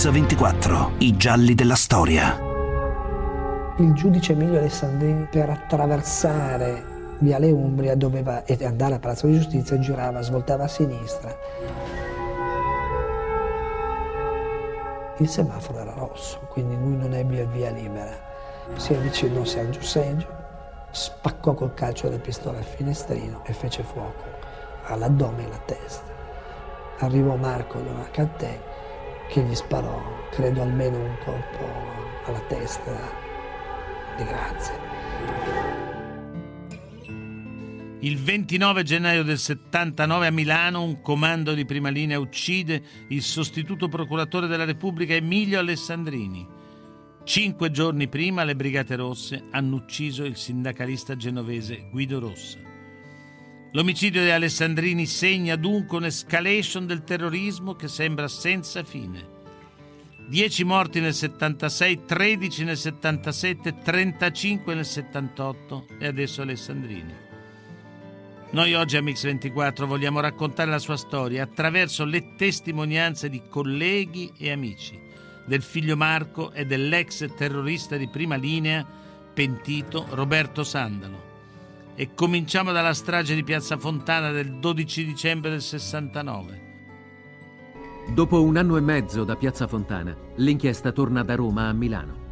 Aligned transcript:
Mix24, 0.00 0.92
i 0.98 1.14
gialli 1.14 1.54
della 1.54 1.74
storia. 1.74 2.40
Il 3.76 3.92
giudice 3.92 4.32
Emilio 4.32 4.56
Alessandrini 4.56 5.26
per 5.30 5.50
attraversare 5.50 6.82
Viale 7.18 7.50
Umbria 7.50 7.94
doveva 7.94 8.42
andare 8.62 8.94
a 8.94 8.98
Palazzo 8.98 9.26
di 9.26 9.34
Giustizia, 9.34 9.78
girava, 9.78 10.22
svoltava 10.22 10.64
a 10.64 10.68
sinistra. 10.68 11.36
Il 15.18 15.28
semaforo 15.28 15.80
era 15.80 15.92
rosso, 15.92 16.38
quindi 16.48 16.76
lui 16.76 16.96
non 16.96 17.12
ebbe 17.12 17.46
via 17.52 17.70
libera. 17.70 18.16
Si 18.76 18.94
avvicinò 18.94 19.44
Sergio 19.44 19.82
Seggio, 19.82 20.28
spaccò 20.92 21.52
col 21.52 21.74
calcio 21.74 22.08
del 22.08 22.20
pistola 22.20 22.58
il 22.58 22.64
finestrino 22.64 23.42
e 23.44 23.52
fece 23.52 23.82
fuoco 23.82 24.24
all'addome 24.86 25.42
e 25.42 25.44
alla 25.44 25.60
testa. 25.62 26.08
Arrivò 27.00 27.36
Marco 27.36 27.80
Donacantè 27.80 28.69
che 29.30 29.42
gli 29.42 29.54
sparò, 29.54 30.28
credo 30.30 30.62
almeno 30.62 30.98
un 30.98 31.16
colpo 31.24 31.64
alla 32.24 32.40
testa 32.40 32.92
di 34.16 34.24
grazia. 34.24 34.74
Il 38.00 38.18
29 38.18 38.82
gennaio 38.82 39.22
del 39.22 39.38
79 39.38 40.26
a 40.26 40.30
Milano 40.30 40.82
un 40.82 41.00
comando 41.00 41.54
di 41.54 41.64
prima 41.64 41.90
linea 41.90 42.18
uccide 42.18 42.82
il 43.08 43.22
sostituto 43.22 43.88
procuratore 43.88 44.48
della 44.48 44.64
Repubblica 44.64 45.14
Emilio 45.14 45.58
Alessandrini. 45.60 46.48
Cinque 47.22 47.70
giorni 47.70 48.08
prima 48.08 48.42
le 48.42 48.56
Brigate 48.56 48.96
Rosse 48.96 49.44
hanno 49.50 49.76
ucciso 49.76 50.24
il 50.24 50.36
sindacalista 50.36 51.14
genovese 51.14 51.88
Guido 51.90 52.18
Rossa. 52.18 52.69
L'omicidio 53.72 54.24
di 54.24 54.30
Alessandrini 54.30 55.06
segna 55.06 55.54
dunque 55.54 55.98
un'escalation 55.98 56.86
del 56.86 57.04
terrorismo 57.04 57.76
che 57.76 57.86
sembra 57.86 58.26
senza 58.26 58.82
fine. 58.82 59.38
10 60.26 60.64
morti 60.64 60.98
nel 60.98 61.14
76, 61.14 62.04
13 62.04 62.64
nel 62.64 62.76
77, 62.76 63.78
35 63.78 64.74
nel 64.74 64.84
78 64.84 65.86
e 66.00 66.06
adesso 66.08 66.42
Alessandrini. 66.42 67.14
Noi 68.50 68.74
oggi 68.74 68.96
a 68.96 69.02
Mix24 69.02 69.84
vogliamo 69.84 70.18
raccontare 70.18 70.68
la 70.68 70.80
sua 70.80 70.96
storia 70.96 71.44
attraverso 71.44 72.04
le 72.04 72.34
testimonianze 72.34 73.28
di 73.28 73.42
colleghi 73.48 74.32
e 74.36 74.50
amici, 74.50 74.98
del 75.46 75.62
figlio 75.62 75.96
Marco 75.96 76.50
e 76.50 76.66
dell'ex 76.66 77.36
terrorista 77.36 77.96
di 77.96 78.08
prima 78.08 78.34
linea 78.34 78.84
pentito 79.32 80.06
Roberto 80.10 80.64
Sandalo 80.64 81.29
e 81.94 82.14
cominciamo 82.14 82.72
dalla 82.72 82.94
strage 82.94 83.34
di 83.34 83.44
Piazza 83.44 83.76
Fontana 83.76 84.30
del 84.30 84.58
12 84.58 85.04
dicembre 85.04 85.50
del 85.50 85.62
69. 85.62 86.68
Dopo 88.14 88.42
un 88.42 88.56
anno 88.56 88.76
e 88.76 88.80
mezzo 88.80 89.24
da 89.24 89.36
Piazza 89.36 89.66
Fontana, 89.66 90.16
l'inchiesta 90.36 90.92
torna 90.92 91.22
da 91.22 91.34
Roma 91.34 91.68
a 91.68 91.72
Milano. 91.72 92.28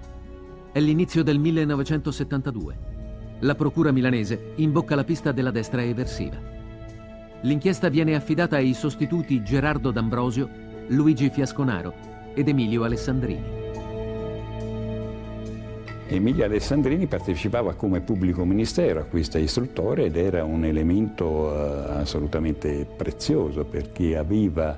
È 0.72 0.80
l'inizio 0.80 1.22
del 1.22 1.38
1972. 1.38 2.78
La 3.40 3.54
procura 3.54 3.92
milanese 3.92 4.52
imbocca 4.56 4.96
la 4.96 5.04
pista 5.04 5.30
della 5.30 5.50
destra 5.50 5.82
eversiva. 5.82 6.36
L'inchiesta 7.42 7.88
viene 7.88 8.16
affidata 8.16 8.56
ai 8.56 8.74
sostituti 8.74 9.42
Gerardo 9.44 9.90
D'Ambrosio, 9.92 10.50
Luigi 10.88 11.30
Fiasconaro 11.30 11.94
ed 12.34 12.48
Emilio 12.48 12.82
Alessandrini. 12.82 13.57
Emilio 16.10 16.42
Alessandrini 16.46 17.06
partecipava 17.06 17.74
come 17.74 18.00
pubblico 18.00 18.42
ministero 18.46 19.00
a 19.00 19.04
questa 19.04 19.36
istruttore 19.36 20.06
ed 20.06 20.16
era 20.16 20.42
un 20.42 20.64
elemento 20.64 21.26
uh, 21.26 21.98
assolutamente 21.98 22.86
prezioso 22.96 23.66
perché 23.66 24.16
aveva 24.16 24.74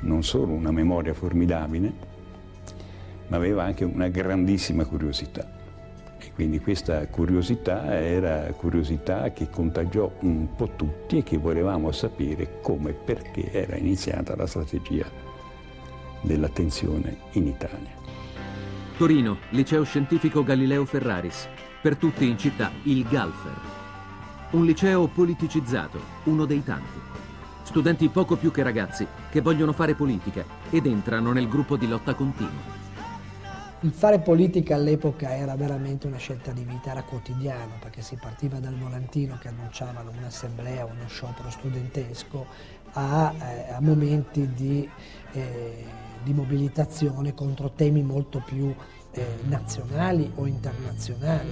non 0.00 0.24
solo 0.24 0.52
una 0.52 0.72
memoria 0.72 1.14
formidabile, 1.14 1.92
ma 3.28 3.36
aveva 3.36 3.62
anche 3.62 3.84
una 3.84 4.08
grandissima 4.08 4.84
curiosità. 4.84 5.48
E 6.18 6.32
quindi 6.34 6.58
questa 6.58 7.06
curiosità 7.06 7.96
era 8.00 8.52
curiosità 8.56 9.30
che 9.30 9.48
contagiò 9.50 10.10
un 10.22 10.48
po' 10.56 10.70
tutti 10.74 11.18
e 11.18 11.22
che 11.22 11.36
volevamo 11.36 11.92
sapere 11.92 12.60
come 12.60 12.90
e 12.90 12.94
perché 12.94 13.52
era 13.52 13.76
iniziata 13.76 14.34
la 14.34 14.48
strategia 14.48 15.06
dell'attenzione 16.22 17.18
in 17.34 17.46
Italia. 17.46 18.00
Torino, 18.96 19.38
liceo 19.50 19.84
scientifico 19.84 20.44
Galileo 20.44 20.84
Ferraris. 20.84 21.48
Per 21.80 21.96
tutti 21.96 22.28
in 22.28 22.36
città 22.36 22.70
il 22.84 23.02
Galfer. 23.04 23.58
Un 24.50 24.64
liceo 24.64 25.06
politicizzato, 25.08 25.98
uno 26.24 26.44
dei 26.44 26.62
tanti. 26.62 27.00
Studenti 27.62 28.08
poco 28.08 28.36
più 28.36 28.50
che 28.50 28.62
ragazzi 28.62 29.06
che 29.30 29.40
vogliono 29.40 29.72
fare 29.72 29.94
politica 29.94 30.44
ed 30.70 30.86
entrano 30.86 31.32
nel 31.32 31.48
gruppo 31.48 31.76
di 31.76 31.88
lotta 31.88 32.14
continua. 32.14 32.80
Il 33.80 33.92
fare 33.92 34.20
politica 34.20 34.74
all'epoca 34.76 35.34
era 35.34 35.56
veramente 35.56 36.06
una 36.06 36.18
scelta 36.18 36.52
di 36.52 36.62
vita, 36.62 36.90
era 36.90 37.02
quotidiano 37.02 37.78
perché 37.80 38.02
si 38.02 38.16
partiva 38.20 38.58
dal 38.58 38.76
volantino 38.76 39.38
che 39.40 39.48
annunciavano 39.48 40.12
un'assemblea, 40.16 40.84
uno 40.84 41.08
sciopero 41.08 41.50
studentesco, 41.50 42.46
a, 42.92 43.32
eh, 43.38 43.72
a 43.72 43.80
momenti 43.80 44.52
di... 44.52 44.88
Eh, 45.32 46.01
di 46.22 46.32
mobilitazione 46.32 47.34
contro 47.34 47.70
temi 47.70 48.02
molto 48.02 48.42
più 48.44 48.74
eh, 49.12 49.26
nazionali 49.44 50.30
o 50.36 50.46
internazionali. 50.46 51.50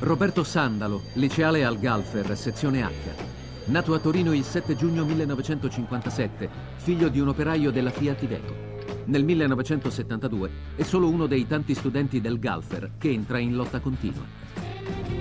Roberto 0.00 0.44
Sandalo, 0.44 1.02
liceale 1.14 1.64
al 1.64 1.78
Galfer, 1.78 2.36
sezione 2.36 2.82
H. 2.82 3.34
Nato 3.66 3.94
a 3.94 3.98
Torino 3.98 4.32
il 4.32 4.44
7 4.44 4.76
giugno 4.76 5.04
1957, 5.04 6.48
figlio 6.76 7.08
di 7.08 7.18
un 7.18 7.28
operaio 7.28 7.72
della 7.72 7.90
Fiat 7.90 8.22
Iveco. 8.22 8.54
Nel 9.06 9.24
1972 9.24 10.50
è 10.76 10.82
solo 10.82 11.08
uno 11.08 11.26
dei 11.26 11.46
tanti 11.46 11.74
studenti 11.74 12.20
del 12.20 12.38
Galfer 12.38 12.92
che 12.98 13.10
entra 13.10 13.38
in 13.38 13.54
lotta 13.54 13.80
continua. 13.80 14.24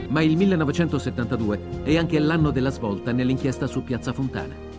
Ma 0.10 0.22
il 0.22 0.38
1972 0.38 1.84
è 1.84 1.98
anche 1.98 2.20
l'anno 2.20 2.52
della 2.52 2.70
svolta 2.70 3.12
nell'inchiesta 3.12 3.66
su 3.66 3.84
Piazza 3.84 4.14
Fontana. 4.14 4.75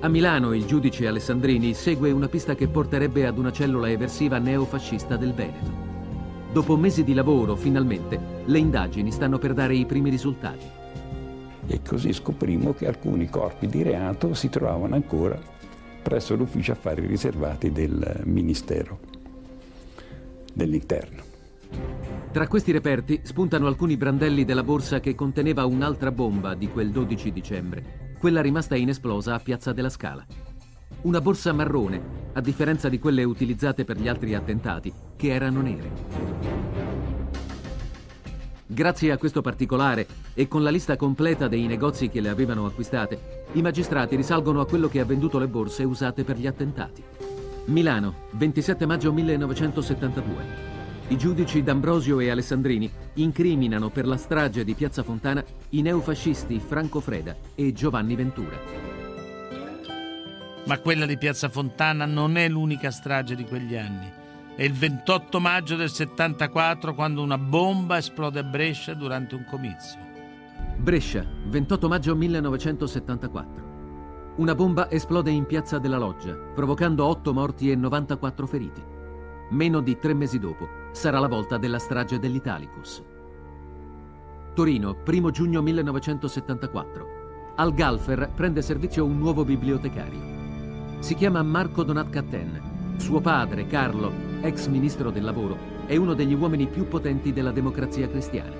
A 0.00 0.06
Milano 0.06 0.54
il 0.54 0.64
giudice 0.64 1.08
Alessandrini 1.08 1.74
segue 1.74 2.12
una 2.12 2.28
pista 2.28 2.54
che 2.54 2.68
porterebbe 2.68 3.26
ad 3.26 3.36
una 3.36 3.50
cellula 3.50 3.90
eversiva 3.90 4.38
neofascista 4.38 5.16
del 5.16 5.34
Veneto. 5.34 5.86
Dopo 6.52 6.76
mesi 6.76 7.02
di 7.02 7.14
lavoro, 7.14 7.56
finalmente, 7.56 8.20
le 8.44 8.58
indagini 8.58 9.10
stanno 9.10 9.38
per 9.38 9.54
dare 9.54 9.74
i 9.74 9.86
primi 9.86 10.08
risultati. 10.08 10.64
E 11.66 11.80
così 11.82 12.12
scoprimo 12.12 12.74
che 12.74 12.86
alcuni 12.86 13.28
corpi 13.28 13.66
di 13.66 13.82
reato 13.82 14.34
si 14.34 14.48
trovavano 14.48 14.94
ancora 14.94 15.36
presso 16.00 16.36
l'ufficio 16.36 16.72
affari 16.72 17.04
riservati 17.04 17.72
del 17.72 18.20
Ministero 18.22 19.00
dell'Interno. 20.54 21.22
Tra 22.30 22.46
questi 22.46 22.70
reperti 22.70 23.20
spuntano 23.24 23.66
alcuni 23.66 23.96
brandelli 23.96 24.44
della 24.44 24.62
borsa 24.62 25.00
che 25.00 25.16
conteneva 25.16 25.66
un'altra 25.66 26.12
bomba 26.12 26.54
di 26.54 26.68
quel 26.68 26.90
12 26.90 27.32
dicembre, 27.32 28.07
quella 28.18 28.40
rimasta 28.40 28.76
inesplosa 28.76 29.34
a 29.34 29.38
Piazza 29.38 29.72
della 29.72 29.88
Scala. 29.88 30.24
Una 31.02 31.20
borsa 31.20 31.52
marrone, 31.52 32.30
a 32.32 32.40
differenza 32.40 32.88
di 32.88 32.98
quelle 32.98 33.22
utilizzate 33.22 33.84
per 33.84 33.98
gli 33.98 34.08
altri 34.08 34.34
attentati, 34.34 34.92
che 35.16 35.32
erano 35.32 35.60
nere. 35.60 35.90
Grazie 38.66 39.12
a 39.12 39.16
questo 39.16 39.40
particolare 39.40 40.06
e 40.34 40.46
con 40.46 40.62
la 40.62 40.70
lista 40.70 40.96
completa 40.96 41.48
dei 41.48 41.66
negozi 41.66 42.08
che 42.08 42.20
le 42.20 42.28
avevano 42.28 42.66
acquistate, 42.66 43.44
i 43.52 43.62
magistrati 43.62 44.14
risalgono 44.16 44.60
a 44.60 44.66
quello 44.66 44.88
che 44.88 45.00
ha 45.00 45.04
venduto 45.04 45.38
le 45.38 45.48
borse 45.48 45.84
usate 45.84 46.24
per 46.24 46.36
gli 46.36 46.46
attentati. 46.46 47.02
Milano, 47.66 48.26
27 48.32 48.84
maggio 48.86 49.12
1972. 49.12 50.67
I 51.10 51.16
giudici 51.16 51.62
D'Ambrosio 51.62 52.20
e 52.20 52.28
Alessandrini 52.28 52.90
incriminano 53.14 53.88
per 53.88 54.06
la 54.06 54.18
strage 54.18 54.62
di 54.62 54.74
Piazza 54.74 55.02
Fontana 55.02 55.42
i 55.70 55.80
neofascisti 55.80 56.60
Franco 56.60 57.00
Freda 57.00 57.34
e 57.54 57.72
Giovanni 57.72 58.14
Ventura. 58.14 58.58
Ma 60.66 60.78
quella 60.80 61.06
di 61.06 61.16
Piazza 61.16 61.48
Fontana 61.48 62.04
non 62.04 62.36
è 62.36 62.46
l'unica 62.46 62.90
strage 62.90 63.34
di 63.34 63.44
quegli 63.44 63.74
anni. 63.74 64.06
È 64.54 64.62
il 64.62 64.74
28 64.74 65.40
maggio 65.40 65.76
del 65.76 65.88
74 65.88 66.94
quando 66.94 67.22
una 67.22 67.38
bomba 67.38 67.96
esplode 67.96 68.40
a 68.40 68.44
Brescia 68.44 68.92
durante 68.92 69.34
un 69.34 69.46
comizio. 69.48 69.98
Brescia, 70.76 71.24
28 71.46 71.88
maggio 71.88 72.14
1974. 72.14 73.66
Una 74.36 74.54
bomba 74.54 74.90
esplode 74.90 75.30
in 75.30 75.46
Piazza 75.46 75.78
della 75.78 75.96
Loggia, 75.96 76.34
provocando 76.34 77.06
8 77.06 77.32
morti 77.32 77.70
e 77.70 77.76
94 77.76 78.46
feriti. 78.46 78.96
Meno 79.50 79.80
di 79.80 79.98
tre 79.98 80.12
mesi 80.12 80.38
dopo, 80.38 80.68
sarà 80.92 81.18
la 81.18 81.26
volta 81.26 81.56
della 81.56 81.78
strage 81.78 82.18
dell'Italicus. 82.18 83.02
Torino, 84.52 84.96
1 85.06 85.30
giugno 85.30 85.62
1974. 85.62 87.06
Al 87.56 87.72
Galfer 87.72 88.30
prende 88.34 88.60
servizio 88.60 89.06
un 89.06 89.16
nuovo 89.16 89.44
bibliotecario. 89.44 90.98
Si 90.98 91.14
chiama 91.14 91.42
Marco 91.42 91.82
Donat 91.82 92.10
Catten. 92.10 92.96
Suo 92.98 93.20
padre, 93.20 93.66
Carlo, 93.66 94.12
ex 94.42 94.66
ministro 94.66 95.10
del 95.10 95.24
lavoro, 95.24 95.56
è 95.86 95.96
uno 95.96 96.12
degli 96.12 96.34
uomini 96.34 96.66
più 96.66 96.86
potenti 96.86 97.32
della 97.32 97.52
democrazia 97.52 98.08
cristiana. 98.08 98.54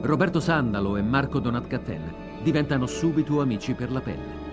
Roberto 0.00 0.40
Sandalo 0.40 0.96
e 0.96 1.02
Marco 1.02 1.38
Donat 1.38 1.66
Catten 1.66 2.14
diventano 2.42 2.86
subito 2.86 3.42
amici 3.42 3.74
per 3.74 3.90
la 3.90 4.00
pelle. 4.00 4.45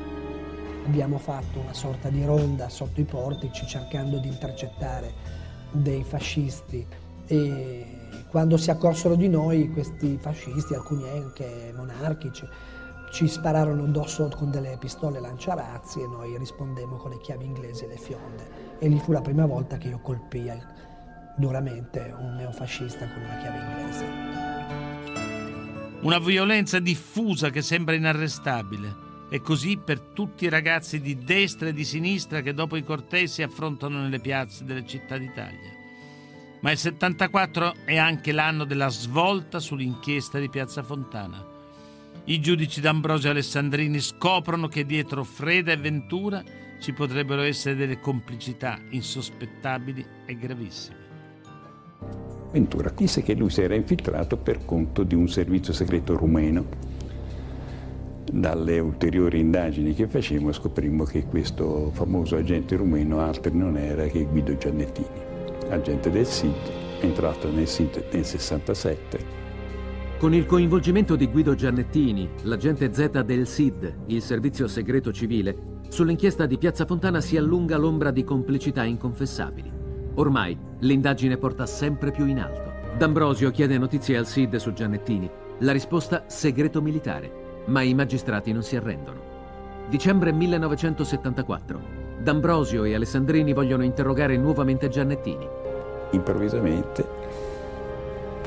Abbiamo 0.85 1.17
fatto 1.17 1.59
una 1.59 1.73
sorta 1.73 2.09
di 2.09 2.23
ronda 2.25 2.69
sotto 2.69 2.99
i 2.99 3.05
portici 3.05 3.65
cercando 3.65 4.17
di 4.19 4.27
intercettare 4.27 5.13
dei 5.71 6.03
fascisti 6.03 6.85
e 7.25 7.85
quando 8.29 8.57
si 8.57 8.69
accorsero 8.69 9.15
di 9.15 9.29
noi 9.29 9.71
questi 9.71 10.17
fascisti, 10.17 10.73
alcuni 10.73 11.07
anche 11.07 11.73
monarchici, 11.75 12.47
ci 13.11 13.27
spararono 13.27 13.83
addosso 13.83 14.27
con 14.35 14.49
delle 14.49 14.77
pistole 14.79 15.19
lanciarazzi 15.19 16.01
e 16.01 16.07
noi 16.07 16.37
rispondemmo 16.37 16.95
con 16.97 17.11
le 17.11 17.19
chiavi 17.19 17.45
inglesi 17.45 17.83
e 17.83 17.87
le 17.87 17.97
fionde. 17.97 18.77
E 18.79 18.87
lì 18.87 18.99
fu 18.99 19.11
la 19.11 19.21
prima 19.21 19.45
volta 19.45 19.77
che 19.77 19.89
io 19.89 19.99
colpii 19.99 20.51
duramente 21.37 22.13
un 22.17 22.35
neofascista 22.35 23.07
con 23.07 23.21
una 23.21 23.37
chiave 23.37 23.57
inglese. 23.59 24.05
Una 26.01 26.19
violenza 26.19 26.79
diffusa 26.79 27.49
che 27.51 27.61
sembra 27.61 27.95
inarrestabile. 27.95 29.12
E 29.29 29.41
così 29.41 29.77
per 29.77 29.99
tutti 29.99 30.45
i 30.45 30.49
ragazzi 30.49 31.01
di 31.01 31.17
destra 31.23 31.69
e 31.69 31.73
di 31.73 31.83
sinistra 31.83 32.41
che 32.41 32.53
dopo 32.53 32.75
i 32.75 32.83
cortei 32.83 33.27
si 33.27 33.41
affrontano 33.41 33.99
nelle 33.99 34.19
piazze 34.19 34.63
delle 34.63 34.85
città 34.85 35.17
d'Italia. 35.17 35.71
Ma 36.61 36.71
il 36.71 36.77
74 36.77 37.73
è 37.85 37.97
anche 37.97 38.31
l'anno 38.31 38.63
della 38.63 38.89
svolta 38.89 39.59
sull'inchiesta 39.59 40.39
di 40.39 40.49
Piazza 40.49 40.81
Fontana. 40.81 41.45
I 42.25 42.39
giudici 42.39 42.79
d'Ambrosio 42.79 43.31
Alessandrini 43.31 43.99
scoprono 43.99 44.69
che 44.69 44.85
dietro 44.85 45.25
Freda 45.25 45.73
e 45.73 45.77
Ventura 45.77 46.41
ci 46.79 46.93
potrebbero 46.93 47.41
essere 47.41 47.75
delle 47.75 47.99
complicità 47.99 48.79
insospettabili 48.89 50.05
e 50.25 50.37
gravissime. 50.37 50.97
Ventura 52.51 52.91
disse 52.91 53.23
che 53.23 53.33
lui 53.33 53.49
si 53.49 53.61
era 53.61 53.75
infiltrato 53.75 54.37
per 54.37 54.63
conto 54.63 55.03
di 55.03 55.15
un 55.15 55.27
servizio 55.27 55.73
segreto 55.73 56.15
rumeno 56.15 56.92
dalle 58.31 58.79
ulteriori 58.79 59.39
indagini 59.39 59.93
che 59.93 60.07
facemmo 60.07 60.51
scoprimmo 60.51 61.03
che 61.03 61.25
questo 61.25 61.91
famoso 61.93 62.35
agente 62.35 62.75
rumeno 62.75 63.19
altro 63.19 63.53
non 63.53 63.77
era 63.77 64.05
che 64.05 64.25
Guido 64.25 64.57
Giannettini, 64.57 65.07
agente 65.69 66.09
del 66.09 66.25
SID, 66.25 66.53
entrato 67.01 67.51
nel 67.51 67.67
SID 67.67 68.05
nel 68.11 68.25
67. 68.25 69.41
Con 70.17 70.33
il 70.33 70.45
coinvolgimento 70.45 71.15
di 71.15 71.27
Guido 71.27 71.53
Giannettini, 71.53 72.29
l'agente 72.43 72.93
Z 72.93 73.21
del 73.23 73.45
SID, 73.45 73.93
il 74.07 74.21
servizio 74.21 74.67
segreto 74.67 75.11
civile, 75.11 75.81
sull'inchiesta 75.89 76.45
di 76.45 76.57
Piazza 76.57 76.85
Fontana 76.85 77.19
si 77.19 77.35
allunga 77.35 77.77
l'ombra 77.77 78.09
di 78.09 78.23
complicità 78.23 78.83
inconfessabili. 78.83 79.71
Ormai 80.15 80.57
l'indagine 80.79 81.37
porta 81.37 81.65
sempre 81.65 82.11
più 82.11 82.25
in 82.25 82.39
alto. 82.39 82.71
D'Ambrosio 82.97 83.51
chiede 83.51 83.77
notizie 83.77 84.15
al 84.15 84.27
SID 84.27 84.55
su 84.55 84.71
Giannettini. 84.71 85.29
La 85.59 85.71
risposta 85.71 86.23
segreto 86.27 86.81
militare 86.81 87.42
ma 87.65 87.81
i 87.81 87.93
magistrati 87.93 88.51
non 88.51 88.63
si 88.63 88.75
arrendono. 88.75 89.31
Dicembre 89.87 90.31
1974. 90.31 92.01
D'Ambrosio 92.19 92.83
e 92.83 92.95
Alessandrini 92.95 93.53
vogliono 93.53 93.83
interrogare 93.83 94.37
nuovamente 94.37 94.89
Giannettini. 94.89 95.47
Improvvisamente 96.11 97.05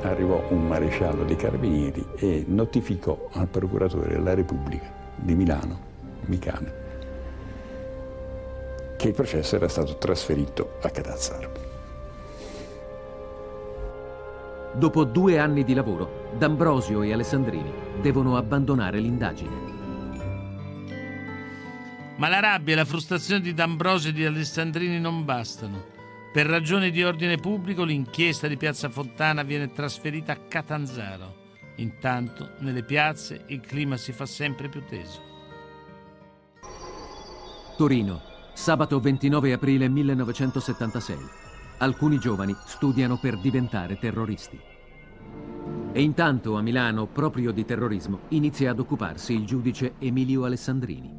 arrivò 0.02 0.42
un 0.50 0.66
maresciallo 0.66 1.24
dei 1.24 1.36
carabinieri 1.36 2.06
e 2.16 2.44
notificò 2.46 3.28
al 3.32 3.48
procuratore 3.48 4.08
della 4.08 4.34
Repubblica 4.34 4.90
di 5.16 5.34
Milano, 5.34 5.78
Micane, 6.26 6.72
che 8.96 9.08
il 9.08 9.14
processo 9.14 9.56
era 9.56 9.68
stato 9.68 9.96
trasferito 9.96 10.76
a 10.82 10.90
Catazzaro. 10.90 11.64
Dopo 14.72 15.04
due 15.04 15.38
anni 15.38 15.64
di 15.64 15.74
lavoro, 15.74 16.28
D'Ambrosio 16.36 17.02
e 17.02 17.12
Alessandrini 17.12 17.85
devono 18.00 18.36
abbandonare 18.36 18.98
l'indagine. 18.98 19.74
Ma 22.16 22.28
la 22.28 22.40
rabbia 22.40 22.74
e 22.74 22.76
la 22.76 22.84
frustrazione 22.84 23.40
di 23.40 23.52
D'Ambrosio 23.52 24.10
e 24.10 24.12
di 24.12 24.24
Alessandrini 24.24 24.98
non 24.98 25.24
bastano. 25.24 25.94
Per 26.32 26.46
ragioni 26.46 26.90
di 26.90 27.02
ordine 27.02 27.36
pubblico 27.36 27.84
l'inchiesta 27.84 28.48
di 28.48 28.56
Piazza 28.56 28.88
Fontana 28.88 29.42
viene 29.42 29.72
trasferita 29.72 30.32
a 30.32 30.40
Catanzaro. 30.48 31.44
Intanto 31.76 32.52
nelle 32.60 32.82
piazze 32.82 33.44
il 33.48 33.60
clima 33.60 33.96
si 33.96 34.12
fa 34.12 34.26
sempre 34.26 34.68
più 34.68 34.82
teso. 34.86 35.20
Torino, 37.76 38.22
sabato 38.54 38.98
29 38.98 39.52
aprile 39.52 39.88
1976 39.88 41.44
alcuni 41.78 42.18
giovani 42.18 42.56
studiano 42.64 43.18
per 43.18 43.38
diventare 43.38 43.98
terroristi. 43.98 44.58
E 45.96 46.02
intanto 46.02 46.58
a 46.58 46.60
Milano, 46.60 47.06
proprio 47.06 47.52
di 47.52 47.64
terrorismo, 47.64 48.18
inizia 48.28 48.72
ad 48.72 48.78
occuparsi 48.78 49.32
il 49.32 49.46
giudice 49.46 49.94
Emilio 49.98 50.44
Alessandrini. 50.44 51.10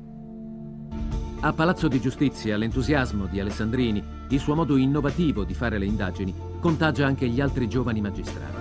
A 1.39 1.51
Palazzo 1.51 1.87
di 1.87 1.99
Giustizia 1.99 2.55
l'entusiasmo 2.57 3.25
di 3.25 3.39
Alessandrini, 3.39 4.03
il 4.29 4.39
suo 4.39 4.53
modo 4.53 4.77
innovativo 4.77 5.43
di 5.45 5.55
fare 5.55 5.79
le 5.79 5.85
indagini, 5.85 6.31
contagia 6.59 7.07
anche 7.07 7.27
gli 7.27 7.41
altri 7.41 7.67
giovani 7.67 8.01
magistrati. 8.01 8.55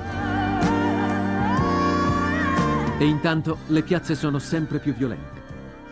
E 2.98 3.04
intanto 3.04 3.58
le 3.66 3.82
piazze 3.82 4.14
sono 4.14 4.38
sempre 4.38 4.78
più 4.78 4.94
violente. 4.94 5.42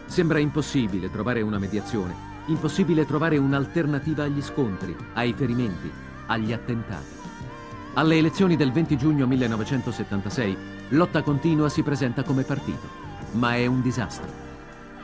Sembra 0.07 0.39
impossibile 0.39 1.11
trovare 1.11 1.43
una 1.43 1.59
mediazione 1.59 2.33
impossibile 2.47 3.05
trovare 3.05 3.37
un'alternativa 3.37 4.25
agli 4.25 4.41
scontri, 4.41 4.97
ai 5.15 5.35
ferimenti, 5.35 5.91
agli 6.27 6.53
attentati. 6.55 7.24
Alle 7.97 8.17
elezioni 8.17 8.57
del 8.57 8.73
20 8.73 8.97
giugno 8.97 9.25
1976, 9.25 10.57
Lotta 10.89 11.23
Continua 11.23 11.69
si 11.69 11.85
presenta 11.85 12.25
come 12.25 12.43
partito, 12.43 12.89
ma 13.33 13.55
è 13.55 13.67
un 13.67 13.83
disastro. 13.83 14.29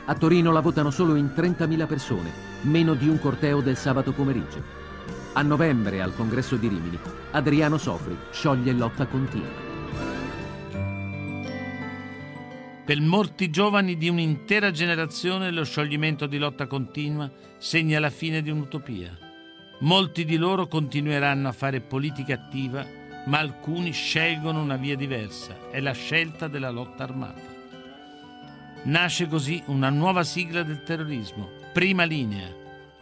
A 0.05 0.13
Torino 0.13 0.51
la 0.51 0.59
votano 0.59 0.91
solo 0.91 1.15
in 1.15 1.31
30.000 1.33 1.87
persone, 1.87 2.29
meno 2.63 2.93
di 2.93 3.07
un 3.07 3.17
corteo 3.17 3.61
del 3.61 3.77
sabato 3.77 4.11
pomeriggio. 4.11 4.61
A 5.33 5.41
novembre, 5.41 6.01
al 6.01 6.13
congresso 6.13 6.57
di 6.57 6.67
Rimini, 6.67 6.99
Adriano 7.31 7.77
Sofri 7.77 8.17
scioglie 8.29 8.73
Lotta 8.73 9.05
Continua. 9.05 9.69
Per 12.83 12.99
molti 12.99 13.49
giovani 13.49 13.95
di 13.95 14.09
un'intera 14.09 14.69
generazione 14.71 15.49
lo 15.51 15.63
scioglimento 15.63 16.25
di 16.25 16.37
lotta 16.37 16.67
continua 16.67 17.31
segna 17.57 18.01
la 18.01 18.09
fine 18.09 18.41
di 18.41 18.49
un'utopia. 18.49 19.30
Molti 19.81 20.25
di 20.25 20.37
loro 20.37 20.67
continueranno 20.67 21.47
a 21.47 21.51
fare 21.53 21.81
politica 21.81 22.35
attiva, 22.35 22.85
ma 23.25 23.39
alcuni 23.39 23.91
scelgono 23.91 24.61
una 24.61 24.75
via 24.75 24.95
diversa, 24.95 25.71
è 25.71 25.79
la 25.79 25.93
scelta 25.93 26.47
della 26.47 26.69
lotta 26.69 27.01
armata. 27.01 27.41
Nasce 28.83 29.27
così 29.27 29.61
una 29.67 29.89
nuova 29.89 30.23
sigla 30.23 30.61
del 30.61 30.83
terrorismo, 30.83 31.47
prima 31.73 32.03
linea, 32.03 32.47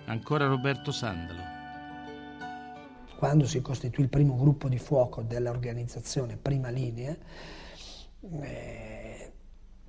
ancora 0.06 0.48
Roberto 0.48 0.94
Sandalo. 0.94 1.42
Quando 3.18 3.46
si 3.46 3.62
costituì 3.62 4.06
il 4.06 4.10
primo 4.10 4.38
gruppo 4.38 4.70
di 4.70 4.80
fuoco 4.80 5.22
dell'organizzazione 5.22 6.38
Prima 6.38 6.70
Linea, 6.70 7.14
eh, 8.42 9.32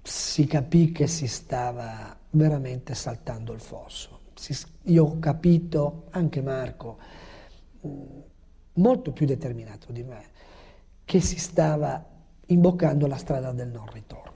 si 0.03 0.45
capì 0.45 0.91
che 0.91 1.07
si 1.07 1.29
stava 1.29 2.19
veramente 2.31 2.97
saltando 2.97 3.53
il 3.53 3.61
fosso. 3.61 4.20
Io 4.85 5.05
ho 5.05 5.19
capito, 5.19 6.07
anche 6.11 6.41
Marco, 6.41 6.99
mm, 7.87 8.21
molto 8.75 9.13
più 9.13 9.27
determinato 9.27 9.93
di 9.93 10.03
me, 10.03 10.23
che 11.05 11.21
si 11.21 11.39
stava 11.39 12.03
imboccando 12.47 13.07
la 13.07 13.17
strada 13.17 13.53
del 13.53 13.69
non 13.69 13.87
ritorno. 13.93 14.33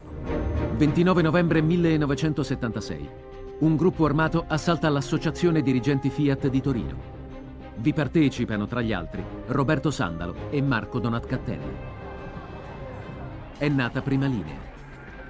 29 0.77 1.23
novembre 1.23 1.63
1976. 1.63 3.09
Un 3.61 3.77
gruppo 3.77 4.05
armato 4.05 4.45
assalta 4.47 4.89
l'associazione 4.89 5.63
dirigenti 5.63 6.11
Fiat 6.11 6.49
di 6.49 6.61
Torino. 6.61 7.13
Vi 7.77 7.93
partecipano, 7.93 8.67
tra 8.67 8.83
gli 8.83 8.93
altri, 8.93 9.25
Roberto 9.47 9.91
Sandalo 9.91 10.51
e 10.51 10.61
Marco 10.61 10.99
Donatcattelli. 10.99 11.93
È 13.57 13.69
nata 13.69 14.03
Prima 14.03 14.27
Linea 14.27 14.74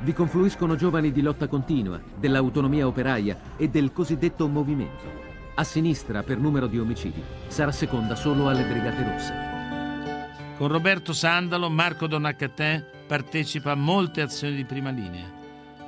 vi 0.01 0.13
confluiscono 0.13 0.77
giovani 0.77 1.13
di 1.13 1.23
lotta 1.23 1.47
continua, 1.47 2.01
dell'autonomia 2.19 2.87
operaia 2.87 3.57
e 3.57 3.69
del 3.69 3.93
cosiddetto 3.93 4.49
movimento. 4.49 5.23
A 5.55 5.65
sinistra, 5.65 6.23
per 6.23 6.39
numero 6.39 6.67
di 6.67 6.79
omicidi, 6.79 7.23
sarà 7.47 7.73
seconda 7.73 8.15
solo 8.15 8.49
alle 8.49 8.65
Brigate 8.65 9.05
Rosse. 9.05 9.35
Con 10.57 10.69
Roberto 10.69 11.13
Sandalo, 11.13 11.71
Marco 11.71 12.07
Donacatè 12.07 12.91
partecipa 13.07 13.73
a 13.73 13.77
molte 13.77 14.21
azioni 14.21 14.57
di 14.57 14.65
prima 14.65 14.91
linea. 14.91 15.33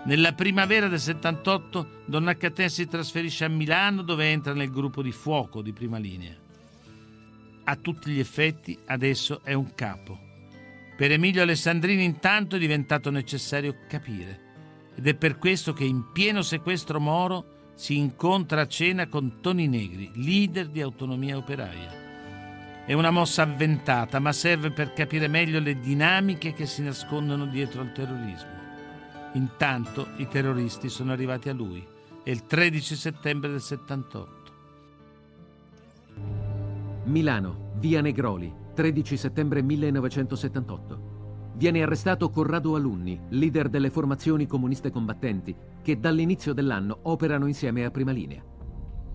Nella 0.05 0.33
primavera 0.33 0.89
del 0.89 1.01
78 1.01 2.03
Donacatè 2.07 2.69
si 2.69 2.87
trasferisce 2.87 3.45
a 3.45 3.49
Milano 3.49 4.03
dove 4.03 4.31
entra 4.31 4.55
nel 4.55 4.71
gruppo 4.71 5.03
di 5.03 5.13
fuoco 5.13 5.63
di 5.63 5.73
prima 5.73 5.99
linea. 5.99 6.35
A 7.65 7.77
tutti 7.77 8.13
gli 8.13 8.21
effetti 8.21 8.79
adesso 8.87 9.41
è 9.43 9.53
un 9.53 9.75
capo 9.75 10.26
per 10.97 11.13
Emilio 11.13 11.43
Alessandrini 11.43 12.05
intanto 12.05 12.57
è 12.57 12.59
diventato 12.59 13.11
necessario 13.11 13.77
capire 13.87 14.45
ed 14.95 15.07
è 15.07 15.15
per 15.15 15.37
questo 15.37 15.75
che 15.75 15.85
in 15.85 16.11
pieno 16.11 16.41
sequestro 16.41 16.99
Moro 16.99 17.73
si 17.75 17.99
incontra 17.99 18.63
a 18.63 18.67
cena 18.67 19.07
con 19.07 19.41
Toni 19.43 19.69
Negri, 19.69 20.11
leader 20.15 20.69
di 20.69 20.81
autonomia 20.81 21.37
operaia. 21.37 22.05
È 22.87 22.95
una 22.95 23.11
mossa 23.11 23.43
avventata, 23.43 24.19
ma 24.19 24.33
serve 24.33 24.71
per 24.71 24.95
capire 24.95 25.29
meglio 25.29 25.61
le 25.61 25.79
dinamiche 25.79 26.55
che 26.55 26.65
si 26.65 26.83
nascondono 26.83 27.45
dietro 27.45 27.83
al 27.83 27.93
terrorismo. 27.93 28.55
Intanto 29.35 30.09
i 30.17 30.27
terroristi 30.29 30.89
sono 30.89 31.13
arrivati 31.13 31.51
a 31.51 31.53
lui 31.53 31.87
e 32.23 32.31
il 32.31 32.47
13 32.47 32.97
settembre 32.97 33.51
del 33.51 33.61
78. 33.61 34.53
Milano, 37.05 37.73
via 37.75 38.01
Negroli, 38.01 38.65
13 38.77 39.17
settembre 39.17 39.63
1978. 39.63 41.55
Viene 41.55 41.83
arrestato 41.83 42.29
Corrado 42.29 42.75
Alunni, 42.75 43.19
leader 43.31 43.71
delle 43.71 43.89
formazioni 43.89 44.47
comuniste 44.47 44.91
combattenti, 44.91 45.57
che 45.81 45.99
dall'inizio 45.99 46.53
dell'anno 46.53 46.99
operano 47.05 47.47
insieme 47.47 47.87
a 47.87 47.91
Prima 47.91 48.13
Linea. 48.13 48.45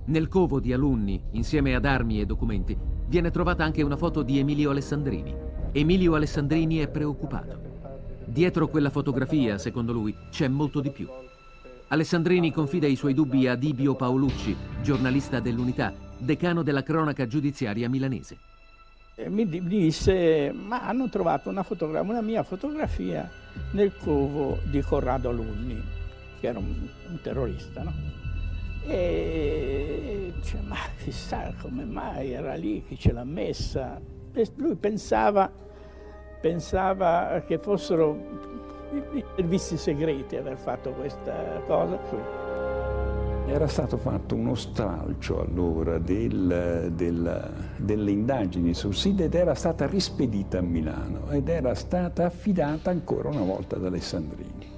Nel 0.06 0.28
covo 0.30 0.60
di 0.60 0.74
Alunni, 0.74 1.22
insieme 1.34 1.76
ad 1.76 1.86
armi 1.86 2.20
e 2.20 2.26
documenti, 2.26 2.76
viene 3.06 3.30
trovata 3.30 3.64
anche 3.64 3.84
una 3.84 3.98
foto 3.98 4.24
di 4.24 4.40
Emilio 4.40 4.72
Alessandrini. 4.72 5.36
Emilio 5.74 6.16
Alessandrini 6.16 6.78
è 6.78 6.88
preoccupato. 6.88 7.60
Dietro 8.26 8.68
quella 8.68 8.90
fotografia, 8.90 9.60
secondo 9.60 9.94
lui, 9.94 10.16
c'è 10.32 10.48
molto 10.48 10.82
di 10.82 10.90
più. 10.90 11.08
Alessandrini 11.90 12.52
confida 12.52 12.88
i 12.88 12.96
suoi 12.96 13.14
dubbi 13.14 13.48
a 13.48 13.54
Dibio 13.54 13.94
Paolucci, 13.94 14.56
giornalista 14.82 15.40
dell'Unità, 15.40 15.94
decano 16.18 16.64
della 16.64 16.82
cronaca 16.82 17.28
giudiziaria 17.28 17.88
milanese. 17.88 18.50
Mi 19.30 19.48
disse, 19.48 20.52
ma 20.52 20.88
hanno 20.88 21.10
trovato 21.10 21.50
una, 21.50 21.66
una, 22.02 22.22
mia 22.22 22.44
fotografia 22.44 23.30
nel 23.72 23.96
covo 23.98 24.60
di 24.64 24.82
Corrado 24.82 25.30
Alunni, 25.30 25.82
che 26.40 26.48
era 26.48 26.60
un, 26.60 26.88
un 27.10 27.22
terrorista, 27.22 27.84
no? 27.84 27.94
E 28.88 30.34
dice, 30.36 30.60
ma 30.66 30.78
chissà 31.04 31.54
come 31.62 31.86
mai 31.86 32.32
era 32.32 32.56
lì, 32.56 32.84
chi 32.86 32.98
ce 32.98 33.12
l'ha 33.12 33.24
messa. 33.24 34.00
Lui 34.56 34.76
pensava, 34.76 35.52
pensava 36.40 37.44
che 37.46 37.58
fossero 37.60 38.18
i 39.14 39.24
servizi 39.36 39.78
segreti 39.78 40.36
aver 40.36 40.58
fatto 40.58 40.92
questa 40.92 41.62
cosa. 41.66 42.41
Era 43.52 43.68
stato 43.68 43.98
fatto 43.98 44.34
uno 44.34 44.56
stralcio 44.56 45.42
allora 45.42 45.98
del, 45.98 46.90
del, 46.96 47.54
delle 47.76 48.12
indagini 48.12 48.74
sul 48.74 48.96
SID 48.96 49.20
ed 49.20 49.36
era 49.36 49.56
stata 49.56 49.86
rispedita 49.88 50.60
a 50.60 50.62
Milano 50.62 51.30
ed 51.32 51.50
era 51.50 51.76
stata 51.76 52.28
affidata 52.28 52.92
ancora 52.92 53.28
una 53.28 53.42
volta 53.42 53.76
ad 53.76 53.84
Alessandrini. 53.84 54.72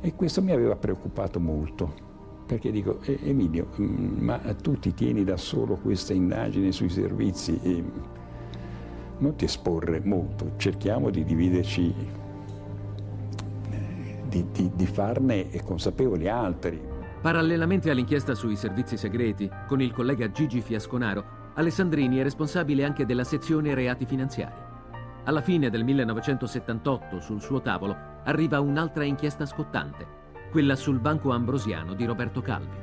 E 0.00 0.12
questo 0.16 0.42
mi 0.42 0.50
aveva 0.50 0.74
preoccupato 0.74 1.38
molto, 1.38 1.94
perché 2.44 2.72
dico, 2.72 2.98
Emilio, 3.04 3.68
mm, 3.80 4.20
ma 4.24 4.40
tu 4.60 4.76
ti 4.76 4.92
tieni 4.92 5.22
da 5.22 5.36
solo 5.36 5.76
questa 5.76 6.12
indagine 6.12 6.72
sui 6.72 6.88
servizi 6.88 7.60
non 9.18 9.36
ti 9.36 9.44
esporre 9.44 10.00
molto, 10.02 10.54
cerchiamo 10.56 11.10
di 11.10 11.22
dividerci 11.22 11.94
di, 14.26 14.46
di, 14.50 14.70
di 14.74 14.86
farne 14.86 15.48
consapevoli 15.62 16.28
altri. 16.28 16.93
Parallelamente 17.24 17.88
all'inchiesta 17.88 18.34
sui 18.34 18.54
servizi 18.54 18.98
segreti, 18.98 19.50
con 19.66 19.80
il 19.80 19.94
collega 19.94 20.30
Gigi 20.30 20.60
Fiasconaro, 20.60 21.52
Alessandrini 21.54 22.18
è 22.18 22.22
responsabile 22.22 22.84
anche 22.84 23.06
della 23.06 23.24
sezione 23.24 23.72
reati 23.72 24.04
finanziari. 24.04 24.52
Alla 25.24 25.40
fine 25.40 25.70
del 25.70 25.84
1978, 25.84 27.20
sul 27.20 27.40
suo 27.40 27.62
tavolo, 27.62 27.96
arriva 28.24 28.60
un'altra 28.60 29.04
inchiesta 29.04 29.46
scottante, 29.46 30.06
quella 30.50 30.76
sul 30.76 30.98
Banco 30.98 31.30
Ambrosiano 31.30 31.94
di 31.94 32.04
Roberto 32.04 32.42
Calvi. 32.42 32.76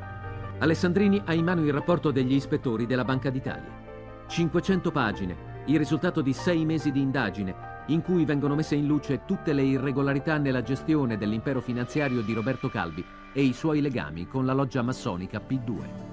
Alessandrini 0.57 1.21
ha 1.25 1.35
in 1.35 1.43
mano 1.43 1.63
il 1.63 1.71
rapporto 1.71 2.09
degli 2.09 2.33
ispettori 2.33 2.87
della 2.87 3.05
Banca 3.05 3.29
d'Italia. 3.29 4.25
500 4.25 4.89
pagine, 4.89 5.35
il 5.67 5.77
risultato 5.77 6.21
di 6.21 6.33
sei 6.33 6.65
mesi 6.65 6.91
di 6.91 6.99
indagine 6.99 7.69
in 7.87 8.01
cui 8.01 8.25
vengono 8.25 8.55
messe 8.55 8.73
in 8.73 8.87
luce 8.87 9.21
tutte 9.27 9.53
le 9.53 9.61
irregolarità 9.61 10.39
nella 10.39 10.63
gestione 10.63 11.15
dell'impero 11.15 11.61
finanziario 11.61 12.21
di 12.21 12.33
Roberto 12.33 12.69
Calvi 12.69 13.05
e 13.33 13.41
i 13.41 13.53
suoi 13.53 13.81
legami 13.81 14.27
con 14.27 14.45
la 14.45 14.53
loggia 14.53 14.81
massonica 14.81 15.41
P2. 15.45 16.09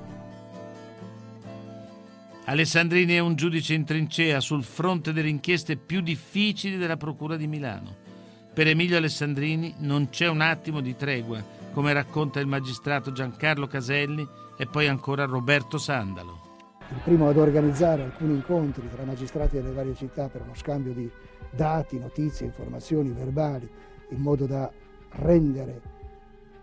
Alessandrini 2.44 3.12
è 3.12 3.18
un 3.18 3.34
giudice 3.34 3.74
in 3.74 3.84
trincea 3.84 4.40
sul 4.40 4.62
fronte 4.62 5.12
delle 5.12 5.28
inchieste 5.28 5.76
più 5.76 6.00
difficili 6.00 6.78
della 6.78 6.96
Procura 6.96 7.36
di 7.36 7.46
Milano. 7.46 7.94
Per 8.54 8.66
Emilio 8.66 8.96
Alessandrini 8.96 9.74
non 9.80 10.08
c'è 10.08 10.28
un 10.28 10.40
attimo 10.40 10.80
di 10.80 10.96
tregua, 10.96 11.44
come 11.72 11.92
racconta 11.92 12.40
il 12.40 12.46
magistrato 12.46 13.12
Giancarlo 13.12 13.66
Caselli 13.66 14.26
e 14.56 14.66
poi 14.66 14.88
ancora 14.88 15.26
Roberto 15.26 15.76
Sandalo. 15.76 16.46
Il 16.88 17.00
primo 17.04 17.28
ad 17.28 17.36
organizzare 17.36 18.02
alcuni 18.02 18.32
incontri 18.32 18.88
tra 18.90 19.04
magistrati 19.04 19.56
delle 19.56 19.72
varie 19.72 19.94
città 19.94 20.28
per 20.28 20.40
uno 20.40 20.54
scambio 20.54 20.94
di 20.94 21.08
dati, 21.50 21.98
notizie, 21.98 22.46
informazioni 22.46 23.10
verbali, 23.10 23.68
in 24.08 24.20
modo 24.20 24.46
da 24.46 24.72
rendere 25.10 25.97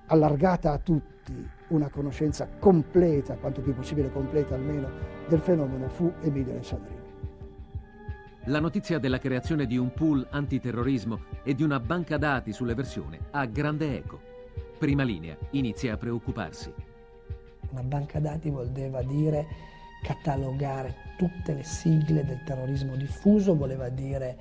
allargata 0.08 0.72
a 0.72 0.78
tutti 0.78 1.50
una 1.70 1.90
conoscenza 1.90 2.48
completa, 2.60 3.36
quanto 3.36 3.62
più 3.62 3.74
possibile 3.74 4.12
completa 4.12 4.56
almeno, 4.56 4.90
del 5.28 5.40
fenomeno 5.40 5.88
fu 5.90 6.12
Emilio 6.22 6.54
Alessandrini. 6.54 7.04
La 8.46 8.60
notizia 8.60 9.00
della 9.00 9.18
creazione 9.18 9.66
di 9.66 9.76
un 9.76 9.92
pool 9.92 10.26
antiterrorismo 10.30 11.20
e 11.44 11.56
di 11.56 11.64
una 11.64 11.80
banca 11.80 12.18
dati 12.18 12.54
sull'eversione 12.54 13.18
ha 13.32 13.46
grande 13.46 13.98
eco. 13.98 14.22
Prima 14.78 15.02
linea 15.02 15.36
inizia 15.52 15.94
a 15.94 15.98
preoccuparsi. 15.98 16.72
Una 17.72 17.82
banca 17.82 18.20
dati 18.20 18.52
voleva 18.52 19.02
dire 19.02 19.48
catalogare 20.04 20.94
tutte 21.18 21.56
le 21.56 21.64
sigle 21.64 22.24
del 22.24 22.44
terrorismo 22.44 22.96
diffuso, 22.96 23.56
voleva 23.56 23.90
dire 23.90 24.38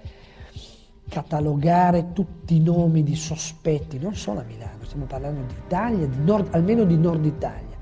catalogare 1.08 2.12
tutti 2.12 2.56
i 2.56 2.60
nomi 2.60 3.02
di 3.02 3.14
sospetti, 3.14 3.98
non 3.98 4.14
solo 4.14 4.40
a 4.40 4.44
Milano, 4.44 4.84
stiamo 4.84 5.04
parlando 5.04 5.40
di 5.46 5.54
Italia, 5.64 6.06
di 6.06 6.24
nord, 6.24 6.54
almeno 6.54 6.84
di 6.84 6.96
nord 6.96 7.24
Italia, 7.24 7.76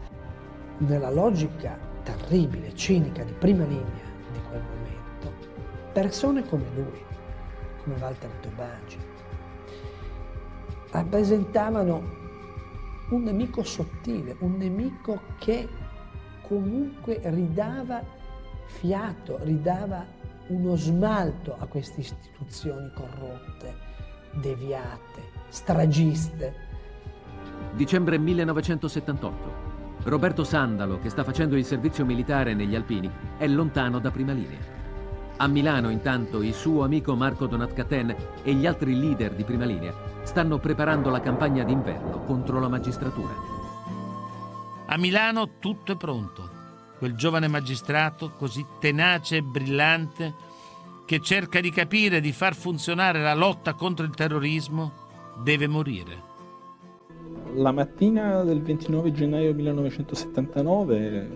nella 0.78 1.10
logica 1.10 1.78
terribile, 2.02 2.74
cinica, 2.74 3.22
di 3.22 3.32
prima 3.32 3.64
linea 3.64 4.10
di 4.32 4.40
quel 4.48 4.62
momento, 4.62 5.32
persone 5.92 6.44
come 6.46 6.64
lui, 6.74 7.00
come 7.82 7.96
Walter 8.00 8.30
Tobagi, 8.40 8.98
rappresentavano 10.90 12.20
un 13.10 13.22
nemico 13.22 13.62
sottile, 13.62 14.36
un 14.40 14.56
nemico 14.56 15.20
che 15.38 15.68
comunque 16.46 17.20
ridava 17.24 18.02
fiato, 18.66 19.38
ridava 19.42 20.04
uno 20.48 20.76
smalto 20.76 21.56
a 21.58 21.66
queste 21.66 22.00
istituzioni 22.00 22.90
corrotte, 22.94 23.74
deviate, 24.32 25.22
stragiste. 25.48 26.70
Dicembre 27.72 28.18
1978. 28.18 29.70
Roberto 30.04 30.42
Sandalo, 30.42 30.98
che 30.98 31.10
sta 31.10 31.22
facendo 31.22 31.56
il 31.56 31.64
servizio 31.64 32.04
militare 32.04 32.54
negli 32.54 32.74
Alpini, 32.74 33.10
è 33.38 33.46
lontano 33.46 34.00
da 34.00 34.10
prima 34.10 34.32
linea. 34.32 34.80
A 35.36 35.46
Milano, 35.46 35.90
intanto, 35.90 36.42
il 36.42 36.54
suo 36.54 36.84
amico 36.84 37.14
Marco 37.14 37.46
Donatcaten 37.46 38.14
e 38.42 38.52
gli 38.54 38.66
altri 38.66 38.98
leader 38.98 39.32
di 39.34 39.44
prima 39.44 39.64
linea 39.64 39.94
stanno 40.22 40.58
preparando 40.58 41.08
la 41.10 41.20
campagna 41.20 41.64
d'inverno 41.64 42.24
contro 42.24 42.60
la 42.60 42.68
magistratura. 42.68 43.34
A 44.86 44.96
Milano 44.98 45.58
tutto 45.58 45.92
è 45.92 45.96
pronto 45.96 46.61
quel 47.02 47.16
giovane 47.16 47.48
magistrato 47.48 48.30
così 48.30 48.64
tenace 48.78 49.38
e 49.38 49.42
brillante 49.42 50.32
che 51.04 51.18
cerca 51.18 51.60
di 51.60 51.70
capire 51.72 52.18
e 52.18 52.20
di 52.20 52.30
far 52.30 52.54
funzionare 52.54 53.20
la 53.20 53.34
lotta 53.34 53.74
contro 53.74 54.06
il 54.06 54.14
terrorismo, 54.14 54.92
deve 55.42 55.66
morire. 55.66 56.22
La 57.54 57.72
mattina 57.72 58.44
del 58.44 58.62
29 58.62 59.10
gennaio 59.10 59.52
1979, 59.52 61.30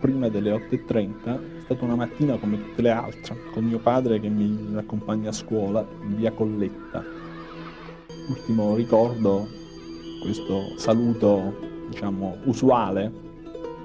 prima 0.00 0.28
delle 0.28 0.50
8.30, 0.50 1.58
è 1.58 1.60
stata 1.60 1.84
una 1.84 1.94
mattina 1.94 2.36
come 2.36 2.56
tutte 2.60 2.82
le 2.82 2.90
altre, 2.90 3.36
con 3.52 3.62
mio 3.62 3.78
padre 3.78 4.18
che 4.18 4.28
mi 4.28 4.76
accompagna 4.76 5.28
a 5.28 5.32
scuola 5.32 5.86
in 6.02 6.16
via 6.16 6.32
Colletta. 6.32 7.04
Ultimo 8.28 8.74
ricordo, 8.74 9.46
questo 10.20 10.76
saluto, 10.78 11.86
diciamo, 11.90 12.38
usuale 12.46 13.26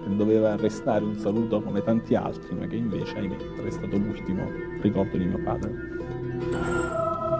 che 0.04 0.16
doveva 0.16 0.56
restare 0.56 1.04
un 1.04 1.16
saluto 1.16 1.62
come 1.62 1.82
tanti 1.82 2.16
altri, 2.16 2.56
ma 2.56 2.66
che 2.68 2.76
invece 2.76 3.18
ahimè, 3.18 3.38
è 3.66 3.70
stato 3.70 3.98
l'ultimo 3.98 4.48
ricordo 4.82 5.18
di 5.18 5.26
mio 5.26 5.40
padre. 5.44 5.72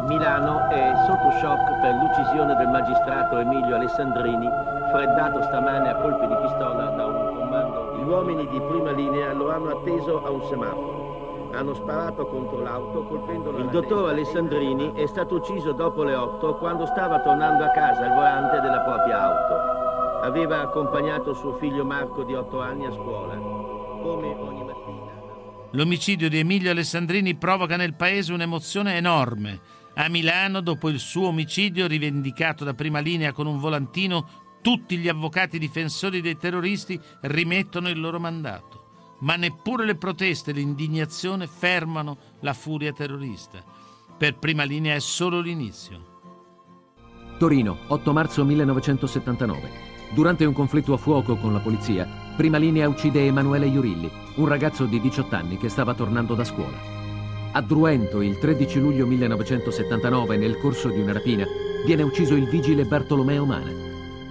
Milano 0.08 0.70
è 0.70 0.94
sotto 1.06 1.32
shock 1.40 1.80
per 1.82 1.96
l'uccisione 1.96 2.56
del 2.56 2.68
magistrato 2.68 3.38
Emilio 3.38 3.76
Alessandrini, 3.76 4.48
freddato 4.92 5.42
stamane 5.44 5.90
a 5.90 5.96
colpi 5.96 6.28
di 6.28 6.36
pistola 6.42 6.90
da 6.90 7.06
un 7.06 7.36
comando. 7.36 7.96
Gli 7.98 8.08
uomini 8.08 8.48
di 8.48 8.60
prima 8.60 8.92
linea 8.92 9.34
lo 9.34 9.50
hanno 9.50 9.70
atteso 9.80 10.24
a 10.26 10.30
un 10.30 10.44
semaforo. 10.44 11.50
Hanno 11.54 11.74
sparato 11.76 12.26
contro 12.26 12.62
l'auto 12.64 13.04
colpendolo 13.04 13.60
Il 13.60 13.68
dottor 13.68 14.10
Alessandrini 14.10 14.94
è 14.94 15.06
stato 15.06 15.36
ucciso 15.36 15.72
dopo 15.72 16.04
le 16.04 16.16
8 16.16 16.56
quando 16.56 16.86
stava 16.88 17.20
tornando 17.20 17.64
a 17.64 17.70
casa 17.70 18.06
al 18.06 18.14
volante 18.14 18.60
della 18.60 18.80
propria 18.80 19.22
auto. 19.22 19.73
Aveva 20.24 20.62
accompagnato 20.62 21.34
suo 21.34 21.58
figlio 21.58 21.84
Marco 21.84 22.24
di 22.24 22.34
otto 22.34 22.62
anni 22.62 22.86
a 22.86 22.92
scuola, 22.92 23.36
come 23.36 24.28
ogni 24.28 24.64
mattina. 24.64 25.12
L'omicidio 25.72 26.30
di 26.30 26.40
Emilio 26.40 26.72
Alessandrini 26.72 27.36
provoca 27.36 27.76
nel 27.76 27.94
paese 27.94 28.32
un'emozione 28.32 28.96
enorme. 28.96 29.60
A 29.96 30.08
Milano, 30.08 30.62
dopo 30.62 30.88
il 30.88 31.00
suo 31.00 31.28
omicidio 31.28 31.88
rivendicato 31.88 32.64
da 32.64 32.74
prima 32.74 33.00
linea 33.00 33.34
con 33.34 33.48
un 33.48 33.60
volantino 33.60 34.26
Tutti 34.62 34.98
gli 34.98 35.10
avvocati 35.10 35.60
difensori 35.60 36.22
dei 36.22 36.38
terroristi 36.38 36.98
rimettono 37.24 37.90
il 37.90 38.00
loro 38.00 38.18
mandato, 38.18 39.18
ma 39.20 39.36
neppure 39.36 39.84
le 39.84 39.96
proteste 39.96 40.52
e 40.52 40.54
l'indignazione 40.54 41.48
fermano 41.48 42.18
la 42.40 42.54
furia 42.54 42.94
terrorista. 42.94 43.62
Per 44.18 44.38
prima 44.38 44.64
linea 44.64 44.96
è 44.96 45.00
solo 45.00 45.42
l'inizio. 45.42 46.22
Torino, 47.38 47.78
8 47.88 48.14
marzo 48.14 48.46
1979. 48.46 49.93
Durante 50.12 50.46
un 50.46 50.54
conflitto 50.54 50.94
a 50.94 50.98
fuoco 50.98 51.36
con 51.36 51.54
la 51.54 51.60
polizia, 51.60 52.08
prima 52.36 52.58
linea 52.58 52.88
uccide 52.88 53.26
Emanuele 53.26 53.68
Iurilli, 53.68 54.10
un 54.36 54.48
ragazzo 54.48 54.86
di 54.86 55.00
18 55.00 55.36
anni 55.36 55.58
che 55.58 55.70
stava 55.70 55.94
tornando 55.94 56.36
da 56.36 56.44
scuola. 56.44 56.78
A 57.52 57.62
Druento, 57.62 58.22
il 58.22 58.40
13 58.40 58.80
luglio 58.80 59.06
1979, 59.06 60.38
nel 60.38 60.58
corso 60.60 60.90
di 60.90 61.00
una 61.00 61.14
rapina, 61.14 61.46
viene 61.86 62.02
ucciso 62.02 62.36
il 62.36 62.48
vigile 62.48 62.86
Bartolomeo 62.86 63.46
Mana. 63.46 63.72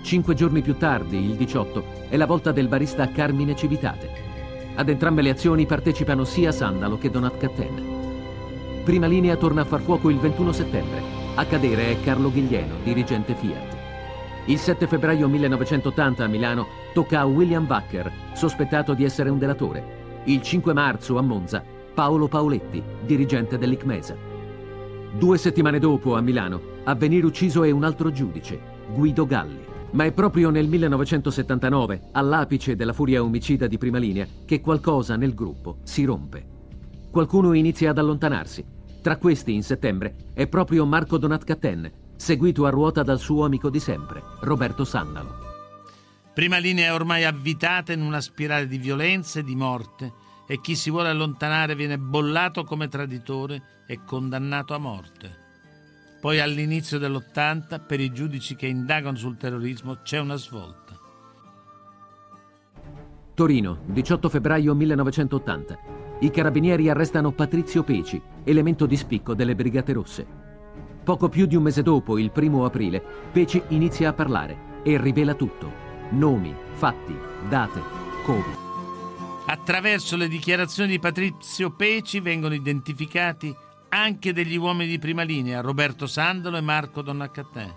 Cinque 0.03 0.35
giorni 0.35 0.63
più 0.63 0.77
tardi, 0.77 1.19
il 1.19 1.37
18, 1.37 1.85
è 2.09 2.17
la 2.17 2.27
volta 2.27 2.51
del 2.51 2.67
barista 2.67 3.09
Carmine 3.11 3.55
Civitate. 3.55 4.11
Ad 4.75 4.89
entrambe 4.89 5.23
le 5.23 5.31
azioni 5.31 5.67
partecipano 5.67 6.25
sia 6.25 6.51
Sandalo 6.51 6.99
che 6.99 7.11
Donat 7.11 7.37
Catten. 7.37 8.01
Prima 8.85 9.07
linea 9.07 9.37
torna 9.37 9.61
a 9.61 9.67
far 9.67 9.81
fuoco 9.81 10.11
il 10.11 10.19
21 10.19 10.53
settembre. 10.53 11.03
A 11.37 11.45
cadere 11.45 11.91
è 11.91 12.01
Carlo 12.01 12.33
Ghiglieno, 12.33 12.75
dirigente 12.83 13.35
Fiat. 13.35 13.72
Il 14.47 14.59
7 14.59 14.89
febbraio 14.89 15.29
1980 15.29 16.25
a 16.25 16.27
Milano 16.27 16.67
tocca 16.93 17.21
a 17.21 17.27
William 17.27 17.65
Wacker, 17.65 18.11
sospettato 18.33 18.93
di 18.93 19.05
essere 19.05 19.31
un 19.31 19.39
delatore. 19.39 20.21
Il 20.25 20.43
5 20.43 20.73
marzo 20.73 21.17
a 21.17 21.23
Monza, 21.23 21.63
Paolo 21.95 22.27
Paoletti, 22.27 22.83
dirigente 23.07 23.57
dell'ICMESA. 23.57 24.17
Due 25.17 25.39
settimane 25.39 25.79
dopo 25.79 26.17
a 26.17 26.21
Milano, 26.21 26.61
a 26.83 26.95
venire 26.97 27.25
ucciso 27.25 27.63
è 27.63 27.71
un 27.71 27.85
altro 27.85 28.11
giudice, 28.11 28.59
Guido 28.93 29.27
Galli. 29.27 29.65
Ma 29.93 30.07
è 30.07 30.13
proprio 30.13 30.51
nel 30.51 30.67
1979, 30.67 32.09
all'apice 32.11 32.75
della 32.75 32.93
furia 32.93 33.23
omicida 33.23 33.69
di 33.69 33.79
prima 33.79 33.99
linea, 33.99 34.27
che 34.45 34.61
qualcosa 34.61 35.15
nel 35.15 35.35
gruppo 35.35 35.77
si 35.85 36.03
rompe. 36.05 36.45
Qualcuno 37.13 37.53
inizia 37.53 37.91
ad 37.91 37.99
allontanarsi. 37.99 38.65
Tra 39.03 39.19
questi, 39.19 39.55
in 39.55 39.63
settembre, 39.63 40.17
è 40.33 40.49
proprio 40.49 40.85
Marco 40.85 41.19
Donat-Catten, 41.19 41.91
seguito 42.23 42.67
a 42.67 42.71
ruota 42.71 43.03
dal 43.03 43.19
suo 43.19 43.45
amico 43.45 43.69
di 43.69 43.81
sempre, 43.81 44.23
Roberto 44.43 44.85
Sandalo. 44.85 45.41
Prima 46.33 46.59
linea 46.59 46.87
è 46.87 46.95
ormai 46.95 47.25
avvitata 47.25 47.93
in 47.93 48.01
una 48.01 48.21
spirale 48.21 48.69
di 48.69 48.79
violenza 48.79 49.41
e 49.41 49.43
di 49.43 49.57
morte 49.57 50.13
e 50.47 50.61
chi 50.61 50.77
si 50.77 50.89
vuole 50.89 51.09
allontanare 51.09 51.75
viene 51.75 51.99
bollato 51.99 52.63
come 52.63 52.87
traditore 52.87 53.83
e 53.89 54.05
condannato 54.05 54.73
a 54.73 54.79
morte. 54.79 55.41
Poi 56.21 56.39
all'inizio 56.39 57.01
dell'80, 57.01 57.85
per 57.85 57.99
i 57.99 58.13
giudici 58.13 58.55
che 58.55 58.69
indagano 58.69 59.17
sul 59.17 59.37
terrorismo, 59.37 59.99
c'è 60.05 60.21
una 60.21 60.37
svolta. 60.37 60.97
Torino, 63.35 63.81
18 63.87 64.29
febbraio 64.29 64.77
1980. 64.77 65.79
I 66.21 66.31
carabinieri 66.31 66.89
arrestano 66.89 67.33
Patrizio 67.33 67.83
Peci, 67.83 68.23
elemento 68.45 68.87
di 68.87 68.97
spicco 68.97 69.35
delle 69.35 69.57
Brigate 69.57 69.93
Rosse. 69.93 70.42
Poco 71.05 71.29
più 71.29 71.47
di 71.47 71.57
un 71.57 71.65
mese 71.65 71.83
dopo, 71.83 72.17
il 72.17 72.31
primo 72.31 72.65
aprile, 72.65 73.03
Peci 73.33 73.61
inizia 73.69 74.11
a 74.11 74.13
parlare 74.13 74.81
e 74.85 75.01
rivela 75.01 75.35
tutto. 75.35 75.71
Nomi, 76.11 76.55
fatti, 76.75 77.17
date, 77.49 77.83
come. 78.25 78.61
Attraverso 79.47 80.17
le 80.17 80.29
dichiarazioni 80.29 80.91
di 80.91 81.01
Patrizio 81.01 81.71
Peci 81.71 82.21
vengono 82.21 82.55
identificati 82.55 83.55
anche 83.89 84.33
degli 84.33 84.57
uomini 84.57 84.91
di 84.91 85.01
prima 85.01 85.23
linea, 85.23 85.61
Roberto 85.61 86.07
Sandalo 86.07 86.57
e 86.57 86.61
Marco 86.61 87.03
Donaccatin. 87.03 87.75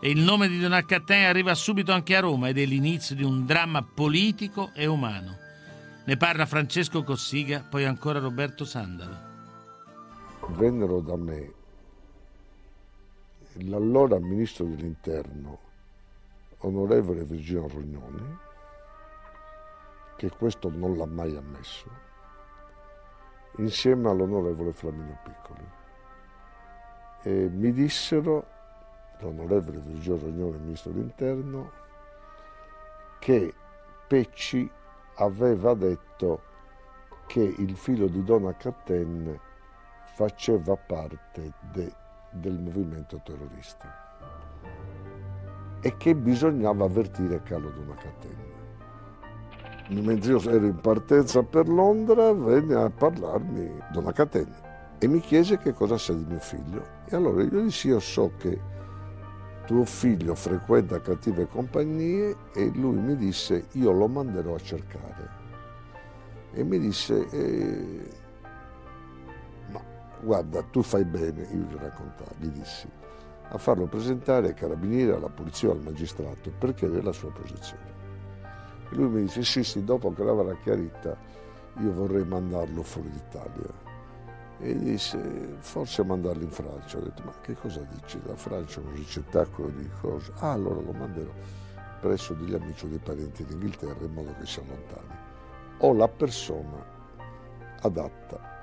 E 0.00 0.10
il 0.10 0.20
nome 0.20 0.48
di 0.48 0.58
Donaccatin 0.58 1.26
arriva 1.26 1.54
subito 1.54 1.92
anche 1.92 2.16
a 2.16 2.20
Roma 2.20 2.48
ed 2.48 2.58
è 2.58 2.64
l'inizio 2.64 3.14
di 3.14 3.22
un 3.22 3.46
dramma 3.46 3.82
politico 3.82 4.72
e 4.74 4.86
umano. 4.86 5.36
Ne 6.04 6.16
parla 6.16 6.44
Francesco 6.44 7.04
Cossiga, 7.04 7.64
poi 7.70 7.84
ancora 7.84 8.18
Roberto 8.18 8.64
Sandalo. 8.64 9.30
Vennero 10.48 10.98
da 10.98 11.16
me 11.16 11.60
l'allora 13.54 14.18
ministro 14.18 14.64
dell'interno, 14.64 15.58
onorevole 16.58 17.24
Virginio 17.24 17.68
Rognoni, 17.68 18.38
che 20.16 20.30
questo 20.30 20.70
non 20.70 20.96
l'ha 20.96 21.06
mai 21.06 21.36
ammesso, 21.36 21.90
insieme 23.56 24.08
all'onorevole 24.08 24.72
Flaminio 24.72 25.18
Piccoli. 25.22 25.70
E 27.22 27.48
mi 27.48 27.72
dissero, 27.72 28.46
l'onorevole 29.18 29.78
Virgilio 29.78 30.18
Rognone, 30.18 30.58
ministro 30.58 30.92
dell'interno, 30.92 31.70
che 33.18 33.54
Pecci 34.06 34.70
aveva 35.16 35.74
detto 35.74 36.42
che 37.26 37.40
il 37.40 37.76
figlio 37.76 38.08
di 38.08 38.22
Donna 38.24 38.54
Catten 38.56 39.38
faceva 40.14 40.76
parte 40.76 41.52
de, 41.72 41.92
del 42.32 42.58
movimento 42.58 43.20
terrorista 43.24 44.10
e 45.80 45.96
che 45.96 46.14
bisognava 46.14 46.84
avvertire 46.84 47.42
Carlo 47.42 47.70
Donna 47.70 47.94
Catten 47.94 48.50
mentre 50.00 50.32
io 50.32 50.40
ero 50.48 50.66
in 50.66 50.80
partenza 50.80 51.42
per 51.42 51.68
Londra, 51.68 52.32
venne 52.32 52.74
a 52.74 52.88
parlarmi 52.88 53.70
Donna 53.92 54.12
Catena 54.12 54.70
e 54.98 55.08
mi 55.08 55.20
chiese 55.20 55.58
che 55.58 55.72
cosa 55.72 55.98
sa 55.98 56.12
di 56.12 56.24
mio 56.24 56.38
figlio. 56.38 56.86
E 57.06 57.16
allora 57.16 57.42
io 57.42 57.60
dissi, 57.62 57.88
io 57.88 57.98
so 57.98 58.30
che 58.38 58.56
tuo 59.66 59.84
figlio 59.84 60.34
frequenta 60.34 61.00
cattive 61.00 61.48
compagnie 61.48 62.36
e 62.54 62.70
lui 62.72 62.98
mi 62.98 63.16
disse, 63.16 63.66
io 63.72 63.90
lo 63.90 64.06
manderò 64.06 64.54
a 64.54 64.60
cercare. 64.60 65.40
E 66.52 66.62
mi 66.62 66.78
disse, 66.78 67.28
eh, 67.30 68.08
guarda, 70.22 70.62
tu 70.62 70.82
fai 70.82 71.04
bene, 71.04 71.42
io 71.42 71.66
gli 71.68 71.76
raccontai, 71.76 72.34
gli 72.38 72.48
dissi, 72.48 72.88
a 73.48 73.58
farlo 73.58 73.86
presentare 73.86 74.48
ai 74.48 74.54
carabinieri, 74.54 75.10
alla 75.10 75.28
polizia 75.28 75.68
o 75.68 75.72
al 75.72 75.80
magistrato 75.80 76.50
per 76.56 76.74
chiedere 76.74 77.02
la 77.02 77.12
sua 77.12 77.30
posizione. 77.30 77.90
E 78.90 78.94
lui 78.94 79.08
mi 79.08 79.20
dice, 79.22 79.42
sì, 79.42 79.62
sì, 79.62 79.84
dopo 79.84 80.12
che 80.12 80.22
l'avrà 80.22 80.54
chiarita, 80.56 81.16
io 81.78 81.92
vorrei 81.92 82.24
mandarlo 82.24 82.82
fuori 82.82 83.10
d'Italia. 83.10 83.90
E 84.58 84.78
disse, 84.78 85.56
forse 85.58 86.04
mandarlo 86.04 86.44
in 86.44 86.50
Francia. 86.50 86.98
Ho 86.98 87.00
detto, 87.00 87.22
ma 87.24 87.32
che 87.40 87.54
cosa 87.54 87.80
dici? 87.80 88.20
La 88.24 88.36
Francia 88.36 88.80
è 88.80 88.84
un 88.84 88.94
ricettacolo 88.94 89.68
di 89.70 89.88
cose. 90.00 90.30
Ah, 90.38 90.52
allora 90.52 90.80
lo 90.80 90.92
manderò 90.92 91.32
presso 92.00 92.34
degli 92.34 92.54
amici 92.54 92.84
o 92.84 92.88
dei 92.88 92.98
parenti 92.98 93.44
d'Inghilterra 93.44 94.04
in 94.04 94.12
modo 94.12 94.34
che 94.38 94.46
si 94.46 94.60
allontani. 94.60 95.18
Ho 95.78 95.92
la 95.94 96.08
persona 96.08 96.84
adatta 97.80 98.61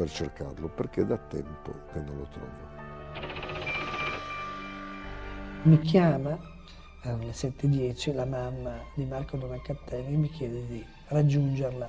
per 0.00 0.10
cercarlo 0.10 0.68
perché 0.68 1.04
da 1.04 1.18
tempo 1.18 1.74
che 1.92 2.00
non 2.00 2.16
lo 2.16 2.26
trovo. 2.28 2.48
Mi 5.64 5.78
chiama 5.80 6.38
erano 7.02 7.24
le 7.24 7.32
7.10, 7.32 8.14
la 8.14 8.24
mamma 8.24 8.78
di 8.94 9.04
Marco 9.04 9.36
Donacattelli 9.36 10.16
mi 10.16 10.30
chiede 10.30 10.66
di 10.66 10.82
raggiungerla 11.08 11.86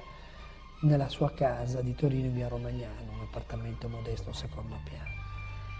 nella 0.81 1.07
sua 1.07 1.31
casa 1.31 1.79
di 1.79 1.95
Torino 1.95 2.25
in 2.25 2.33
via 2.33 2.49
Romagnano, 2.49 3.13
un 3.13 3.21
appartamento 3.21 3.87
modesto 3.87 4.33
secondo 4.33 4.75
piano. 4.83 5.09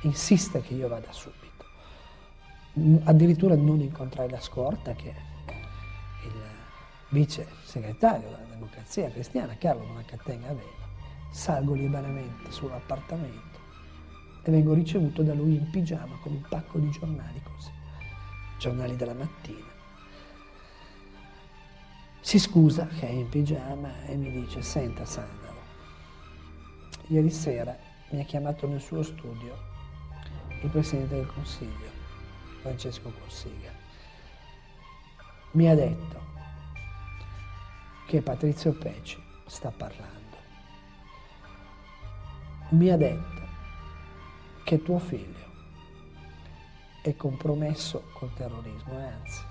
Insiste 0.03 0.61
che 0.61 0.73
io 0.73 0.87
vada 0.87 1.11
subito. 1.11 1.65
Addirittura 3.09 3.55
non 3.55 3.81
incontrai 3.81 4.29
la 4.29 4.39
scorta 4.39 4.93
che 4.93 5.13
il 6.23 6.43
vice 7.09 7.45
segretario 7.65 8.29
della 8.29 8.45
democrazia 8.49 9.11
cristiana, 9.11 9.57
Carlo 9.57 9.83
Donacattelli, 9.83 10.45
aveva. 10.45 10.90
Salgo 11.31 11.73
liberamente 11.73 12.51
sull'appartamento 12.51 13.59
e 14.43 14.51
vengo 14.51 14.73
ricevuto 14.73 15.23
da 15.23 15.33
lui 15.33 15.55
in 15.55 15.69
pigiama 15.71 16.17
con 16.21 16.33
un 16.33 16.45
pacco 16.47 16.77
di 16.77 16.89
giornali 16.91 17.41
così 17.41 17.79
giornali 18.61 18.95
della 18.95 19.15
mattina. 19.15 19.65
Si 22.19 22.37
scusa 22.37 22.85
che 22.85 23.07
è 23.07 23.09
in 23.09 23.27
pigiama 23.27 24.05
e 24.05 24.15
mi 24.15 24.29
dice, 24.29 24.61
senta 24.61 25.03
Sandalo, 25.03 25.59
ieri 27.07 27.31
sera 27.31 27.75
mi 28.11 28.21
ha 28.21 28.23
chiamato 28.23 28.67
nel 28.67 28.79
suo 28.79 29.01
studio 29.01 29.57
il 30.61 30.69
Presidente 30.69 31.15
del 31.15 31.25
Consiglio, 31.25 31.89
Francesco 32.61 33.11
Cossiga. 33.23 33.71
Mi 35.53 35.67
ha 35.67 35.73
detto 35.73 36.19
che 38.05 38.21
Patrizio 38.21 38.73
Peci 38.73 39.19
sta 39.47 39.71
parlando. 39.71 40.20
Mi 42.71 42.89
ha 42.89 42.95
detto 42.95 43.41
che 44.63 44.81
tuo 44.81 44.97
figlio 44.97 45.49
è 47.01 47.13
compromesso 47.17 48.09
col 48.13 48.33
terrorismo, 48.33 48.97
eh, 48.97 49.03
anzi 49.03 49.43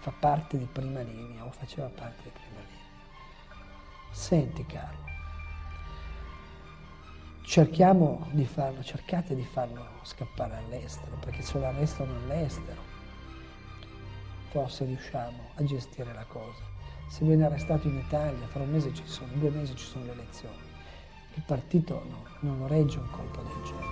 fa 0.00 0.12
parte 0.12 0.58
di 0.58 0.68
prima 0.70 1.00
linea 1.00 1.46
o 1.46 1.50
faceva 1.50 1.88
parte 1.88 2.24
di 2.24 2.30
prima 2.30 2.60
linea. 2.60 4.12
Senti 4.12 4.66
Carlo, 4.66 5.04
cerchiamo 7.44 8.28
di 8.32 8.44
farlo, 8.44 8.82
cercate 8.82 9.34
di 9.34 9.44
farlo 9.44 9.86
scappare 10.02 10.58
all'estero, 10.58 11.16
perché 11.16 11.40
se 11.40 11.58
lo 11.58 11.64
arrestano 11.64 12.14
all'estero 12.14 12.82
forse 14.50 14.84
riusciamo 14.84 15.52
a 15.54 15.64
gestire 15.64 16.12
la 16.12 16.26
cosa. 16.26 16.62
Se 17.08 17.24
viene 17.24 17.46
arrestato 17.46 17.88
in 17.88 17.96
Italia, 17.96 18.46
fra 18.48 18.60
un 18.60 18.70
mese 18.70 18.92
ci 18.92 19.06
sono, 19.06 19.32
due 19.32 19.48
mesi 19.48 19.74
ci 19.74 19.86
sono 19.86 20.04
le 20.04 20.12
elezioni. 20.12 20.67
Il 21.38 21.44
partito 21.46 22.02
no, 22.08 22.24
non 22.40 22.58
lo 22.58 22.66
regge 22.66 22.98
un 22.98 23.08
colpo 23.12 23.40
del 23.42 23.62
genere. 23.62 23.86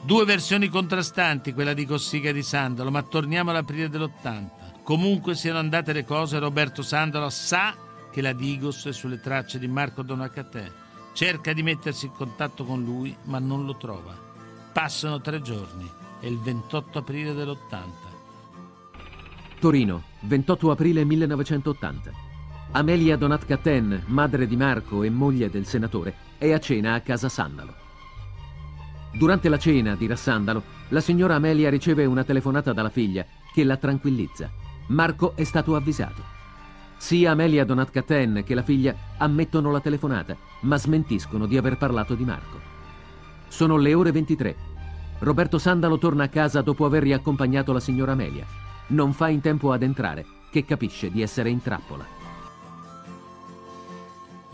Due 0.00 0.24
versioni 0.24 0.68
contrastanti, 0.68 1.52
quella 1.52 1.74
di 1.74 1.84
Cossiga 1.84 2.30
e 2.30 2.32
di 2.32 2.44
Sandalo, 2.44 2.92
ma 2.92 3.02
torniamo 3.02 3.50
all'aprile 3.50 3.88
dell'80. 3.88 4.84
Comunque 4.84 5.34
siano 5.34 5.58
andate 5.58 5.92
le 5.92 6.04
cose, 6.04 6.38
Roberto 6.38 6.82
Sandalo 6.82 7.30
sa 7.30 7.74
che 8.12 8.22
la 8.22 8.32
Digos 8.32 8.86
è 8.86 8.92
sulle 8.92 9.18
tracce 9.18 9.58
di 9.58 9.66
Marco 9.66 10.02
Donacatè. 10.02 10.70
Cerca 11.12 11.52
di 11.52 11.64
mettersi 11.64 12.06
in 12.06 12.12
contatto 12.12 12.64
con 12.64 12.84
lui, 12.84 13.16
ma 13.24 13.40
non 13.40 13.64
lo 13.66 13.76
trova. 13.76 14.16
Passano 14.72 15.20
tre 15.20 15.42
giorni, 15.42 15.90
è 16.20 16.26
il 16.26 16.38
28 16.38 16.98
aprile 17.00 17.34
dell'80. 17.34 17.90
Torino, 19.58 20.04
28 20.20 20.70
aprile 20.70 21.04
1980. 21.04 22.25
Amelia 22.72 23.16
Donat-Caten, 23.16 24.02
madre 24.06 24.46
di 24.46 24.56
Marco 24.56 25.02
e 25.02 25.08
moglie 25.08 25.48
del 25.48 25.64
senatore, 25.64 26.14
è 26.36 26.52
a 26.52 26.58
cena 26.58 26.94
a 26.94 27.00
casa 27.00 27.28
Sandalo. 27.28 27.74
Durante 29.12 29.48
la 29.48 29.58
cena, 29.58 29.94
dirà 29.94 30.14
Sandalo, 30.14 30.62
la 30.88 31.00
signora 31.00 31.36
Amelia 31.36 31.70
riceve 31.70 32.04
una 32.04 32.22
telefonata 32.22 32.74
dalla 32.74 32.90
figlia 32.90 33.24
che 33.54 33.64
la 33.64 33.78
tranquillizza. 33.78 34.50
Marco 34.88 35.34
è 35.36 35.44
stato 35.44 35.74
avvisato. 35.74 36.22
Sia 36.98 37.30
Amelia 37.30 37.64
Donat-Caten 37.64 38.42
che 38.44 38.54
la 38.54 38.62
figlia 38.62 38.94
ammettono 39.16 39.70
la 39.70 39.80
telefonata, 39.80 40.36
ma 40.60 40.76
smentiscono 40.76 41.46
di 41.46 41.56
aver 41.56 41.78
parlato 41.78 42.14
di 42.14 42.24
Marco. 42.24 42.60
Sono 43.48 43.78
le 43.78 43.94
ore 43.94 44.12
23. 44.12 44.56
Roberto 45.20 45.56
Sandalo 45.58 45.96
torna 45.96 46.24
a 46.24 46.28
casa 46.28 46.60
dopo 46.60 46.84
aver 46.84 47.04
riaccompagnato 47.04 47.72
la 47.72 47.80
signora 47.80 48.12
Amelia. 48.12 48.44
Non 48.88 49.14
fa 49.14 49.28
in 49.28 49.40
tempo 49.40 49.72
ad 49.72 49.82
entrare, 49.82 50.26
che 50.50 50.66
capisce 50.66 51.10
di 51.10 51.22
essere 51.22 51.48
in 51.48 51.62
trappola. 51.62 52.15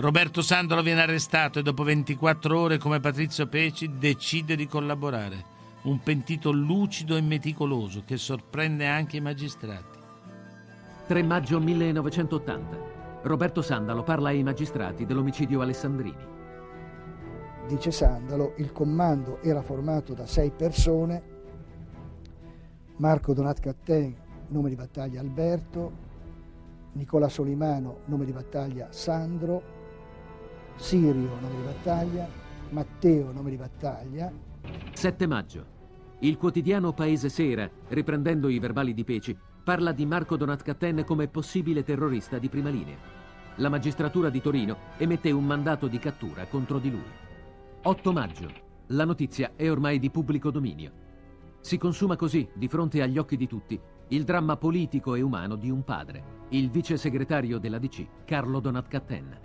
Roberto 0.03 0.43
Sandalo 0.43 0.83
viene 0.83 1.03
arrestato 1.03 1.61
e 1.61 1.63
dopo 1.63 1.85
24 1.85 2.59
ore, 2.59 2.77
come 2.77 2.99
Patrizio 2.99 3.47
Peci, 3.47 3.99
decide 3.99 4.57
di 4.57 4.67
collaborare. 4.67 5.45
Un 5.83 6.01
pentito 6.01 6.51
lucido 6.51 7.15
e 7.15 7.21
meticoloso 7.21 8.03
che 8.05 8.17
sorprende 8.17 8.85
anche 8.89 9.19
i 9.19 9.21
magistrati. 9.21 10.01
3 11.07 11.23
maggio 11.23 11.61
1980. 11.61 12.77
Roberto 13.23 13.63
Sandalo 13.63 14.03
parla 14.03 14.31
ai 14.31 14.43
magistrati 14.43 15.07
dell'omicidio 15.07 15.61
Alessandrini. 15.61 16.27
Dice 17.69 17.93
Sandalo, 17.93 18.55
il 18.57 18.73
comando 18.73 19.41
era 19.41 19.63
formato 19.63 20.15
da 20.15 20.27
sei 20.27 20.51
persone, 20.51 21.23
Marco 22.97 23.33
Donat 23.33 23.61
Catten, 23.61 24.17
nome 24.49 24.69
di 24.69 24.75
battaglia 24.75 25.21
Alberto, 25.21 25.93
Nicola 26.95 27.29
Solimano, 27.29 27.99
nome 28.07 28.25
di 28.25 28.33
battaglia 28.33 28.89
Sandro, 28.91 29.72
Sirio, 30.77 31.13
nome 31.41 31.57
di 31.57 31.63
battaglia, 31.63 32.29
Matteo, 32.71 33.33
nome 33.33 33.51
di 33.51 33.57
battaglia. 33.57 34.33
7 34.93 35.27
maggio. 35.27 35.67
Il 36.21 36.37
quotidiano 36.37 36.93
Paese 36.93 37.29
Sera, 37.29 37.69
riprendendo 37.89 38.49
i 38.49 38.59
verbali 38.59 38.95
di 38.95 39.05
Peci, 39.05 39.37
parla 39.63 39.93
di 39.93 40.07
Marco 40.07 40.37
Donat-Catten 40.37 41.05
come 41.05 41.29
possibile 41.29 41.83
terrorista 41.83 42.39
di 42.39 42.49
prima 42.49 42.71
linea. 42.71 42.97
La 43.57 43.69
magistratura 43.69 44.31
di 44.31 44.41
Torino 44.41 44.77
emette 44.97 45.31
un 45.31 45.45
mandato 45.45 45.87
di 45.87 45.99
cattura 45.99 46.47
contro 46.47 46.79
di 46.79 46.91
lui. 46.91 47.03
8 47.83 48.13
maggio. 48.13 48.51
La 48.87 49.05
notizia 49.05 49.53
è 49.57 49.71
ormai 49.71 49.99
di 49.99 50.11
pubblico 50.11 50.51
dominio. 50.51 50.93
Si 51.61 51.79
consuma 51.79 52.17
così, 52.17 52.49
di 52.55 52.67
fronte 52.69 53.03
agli 53.03 53.19
occhi 53.19 53.37
di 53.37 53.47
tutti, 53.47 53.79
il 54.09 54.25
dramma 54.25 54.57
politico 54.57 55.15
e 55.15 55.23
umano 55.23 55.57
di 55.57 55.71
un 55.71 55.85
padre, 55.85 56.47
il 56.51 56.71
vice 56.71 56.97
segretario 56.97 57.59
della 57.59 57.79
DC, 57.79 58.25
Carlo 58.25 58.61
Donat-Catten. 58.61 59.39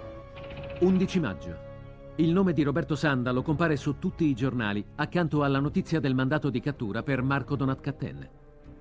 11 0.80 1.20
maggio. 1.20 1.66
Il 2.18 2.32
nome 2.32 2.54
di 2.54 2.62
Roberto 2.62 2.96
Sandalo 2.96 3.42
compare 3.42 3.78
su 3.78 3.98
tutti 3.98 4.26
i 4.26 4.36
giornali 4.36 4.86
accanto 4.96 5.44
alla 5.44 5.60
notizia 5.60 6.00
del 6.00 6.13
mandato 6.13 6.52
di 6.52 6.60
cattura 6.60 7.02
per 7.02 7.24
Marco 7.24 7.56
Donat-Catten. 7.56 8.30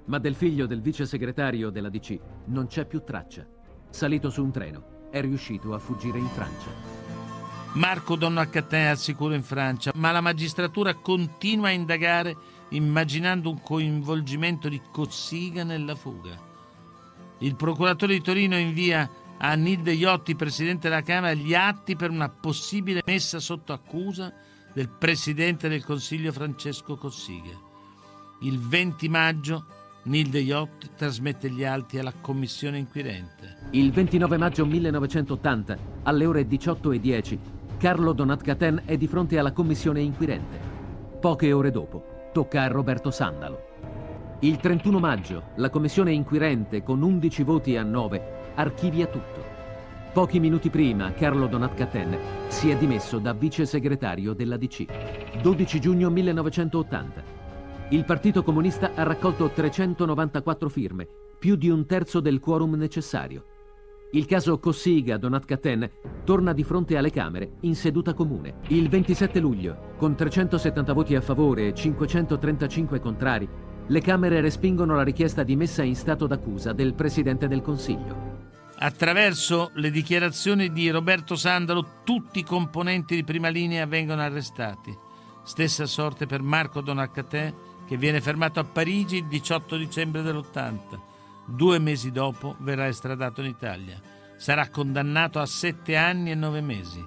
Ma 0.06 0.18
del 0.18 0.35
figlio 0.35 0.66
del 0.66 0.82
vice 0.82 1.06
segretario 1.06 1.70
della 1.70 1.88
DC 1.88 2.18
non 2.46 2.66
c'è 2.66 2.85
più 2.85 3.02
traccia. 3.02 3.46
Salito 3.88 4.28
su 4.28 4.42
un 4.42 4.50
treno, 4.50 5.09
è 5.11 5.22
riuscito 5.22 5.72
a 5.72 5.78
fuggire 5.78 6.18
in 6.18 6.26
Francia. 6.26 6.70
Marco 7.72 8.16
Donat-Catten 8.16 8.80
è 8.80 8.87
al 8.87 8.98
sicuro 8.98 9.32
in 9.32 9.42
Francia, 9.42 9.92
ma 9.94 10.12
la 10.12 10.20
magistratura 10.20 10.94
continua 10.94 11.68
a 11.68 11.72
indagare 11.72 12.37
immaginando 12.70 13.48
un 13.48 13.61
coinvolgimento 13.62 14.68
di 14.68 14.80
Cossiga 14.92 15.64
nella 15.64 15.94
fuga. 15.94 16.38
Il 17.38 17.56
procuratore 17.56 18.14
di 18.14 18.20
Torino 18.20 18.56
invia 18.56 19.09
a 19.38 19.55
Nilde 19.55 19.92
Iotti, 19.92 20.35
presidente 20.35 20.88
della 20.88 21.03
Camera, 21.03 21.35
gli 21.35 21.55
atti 21.55 21.96
per 21.96 22.11
una 22.11 22.29
possibile 22.29 23.03
messa 23.05 23.38
sotto 23.38 23.72
accusa 23.72 24.33
del 24.72 24.88
presidente 24.88 25.68
del 25.68 25.85
Consiglio 25.85 26.33
Francesco 26.33 26.96
Cossiga. 26.96 27.53
Il 28.40 28.59
20 28.59 29.09
maggio 29.09 29.66
Nilde 30.05 30.38
Iotti 30.40 30.90
trasmette 30.94 31.51
gli 31.51 31.64
atti 31.64 31.99
alla 31.99 32.12
commissione 32.20 32.79
inquirente. 32.79 33.57
Il 33.70 33.90
29 33.90 34.37
maggio 34.37 34.64
1980, 34.64 35.79
alle 36.05 36.27
ore 36.27 36.46
18.10, 36.46 37.38
Carlo 37.79 38.12
Donat-Caten 38.12 38.83
è 38.85 38.96
di 38.96 39.07
fronte 39.07 39.38
alla 39.38 39.53
commissione 39.53 40.01
inquirente. 40.01 40.59
Poche 41.20 41.53
ore 41.53 41.70
dopo, 41.70 42.31
tocca 42.33 42.62
a 42.62 42.68
Roberto 42.68 43.11
Sandalo. 43.11 43.75
Il 44.40 44.59
31 44.59 44.99
maggio, 44.99 45.42
la 45.57 45.70
commissione 45.70 46.12
inquirente, 46.12 46.83
con 46.83 47.03
11 47.03 47.42
voti 47.42 47.77
a 47.77 47.83
9, 47.83 48.45
archivia 48.56 49.06
tutto. 49.06 49.44
Pochi 50.12 50.40
minuti 50.40 50.70
prima, 50.70 51.12
Carlo 51.12 51.46
Donat-Caten 51.46 52.18
si 52.48 52.70
è 52.70 52.76
dimesso 52.76 53.18
da 53.18 53.34
vice 53.34 53.66
segretario 53.66 54.32
della 54.32 54.56
DC. 54.56 55.40
12 55.42 55.80
giugno 55.80 56.10
1980. 56.10 57.22
Il 57.90 58.04
Partito 58.04 58.42
Comunista 58.42 58.92
ha 58.94 59.02
raccolto 59.02 59.50
394 59.50 60.68
firme, 60.68 61.06
più 61.38 61.54
di 61.54 61.68
un 61.68 61.84
terzo 61.86 62.20
del 62.20 62.40
quorum 62.40 62.74
necessario. 62.74 63.44
Il 64.12 64.24
caso 64.24 64.58
Cossiga 64.58 65.18
Donat-Caten 65.18 65.90
torna 66.24 66.52
di 66.54 66.64
fronte 66.64 66.96
alle 66.96 67.10
Camere 67.10 67.56
in 67.60 67.74
seduta 67.74 68.14
comune. 68.14 68.60
Il 68.68 68.88
27 68.88 69.38
luglio, 69.38 69.92
con 69.98 70.14
370 70.14 70.92
voti 70.94 71.14
a 71.14 71.20
favore 71.20 71.68
e 71.68 71.74
535 71.74 73.00
contrari, 73.00 73.48
le 73.88 74.00
Camere 74.00 74.40
respingono 74.40 74.96
la 74.96 75.02
richiesta 75.02 75.42
di 75.42 75.54
messa 75.54 75.82
in 75.82 75.94
stato 75.94 76.26
d'accusa 76.26 76.72
del 76.72 76.94
Presidente 76.94 77.46
del 77.46 77.60
Consiglio. 77.62 78.25
Attraverso 78.78 79.70
le 79.74 79.90
dichiarazioni 79.90 80.70
di 80.70 80.90
Roberto 80.90 81.34
Sandalo 81.34 82.02
tutti 82.04 82.40
i 82.40 82.44
componenti 82.44 83.14
di 83.14 83.24
prima 83.24 83.48
linea 83.48 83.86
vengono 83.86 84.20
arrestati. 84.20 84.94
Stessa 85.44 85.86
sorte 85.86 86.26
per 86.26 86.42
Marco 86.42 86.82
Donacatè 86.82 87.54
che 87.86 87.96
viene 87.96 88.20
fermato 88.20 88.60
a 88.60 88.64
Parigi 88.64 89.16
il 89.16 89.28
18 89.28 89.76
dicembre 89.76 90.20
dell'80. 90.20 91.00
Due 91.46 91.78
mesi 91.78 92.10
dopo 92.10 92.56
verrà 92.58 92.86
estradato 92.86 93.40
in 93.40 93.46
Italia. 93.46 93.98
Sarà 94.36 94.68
condannato 94.68 95.38
a 95.38 95.46
sette 95.46 95.96
anni 95.96 96.32
e 96.32 96.34
nove 96.34 96.60
mesi. 96.60 97.02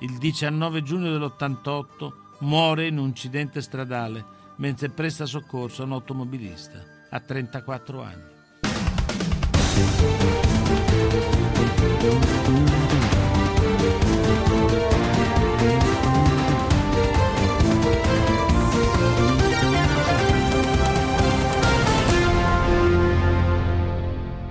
Il 0.00 0.18
19 0.18 0.82
giugno 0.82 1.10
dell'88 1.10 2.12
muore 2.40 2.86
in 2.86 2.98
un 2.98 3.06
incidente 3.06 3.62
stradale 3.62 4.42
mentre 4.56 4.90
presta 4.90 5.24
soccorso 5.24 5.82
a 5.82 5.86
un 5.86 5.92
automobilista 5.92 6.82
a 7.08 7.20
34 7.20 8.02
anni. 8.02 8.32
Música 11.14 11.54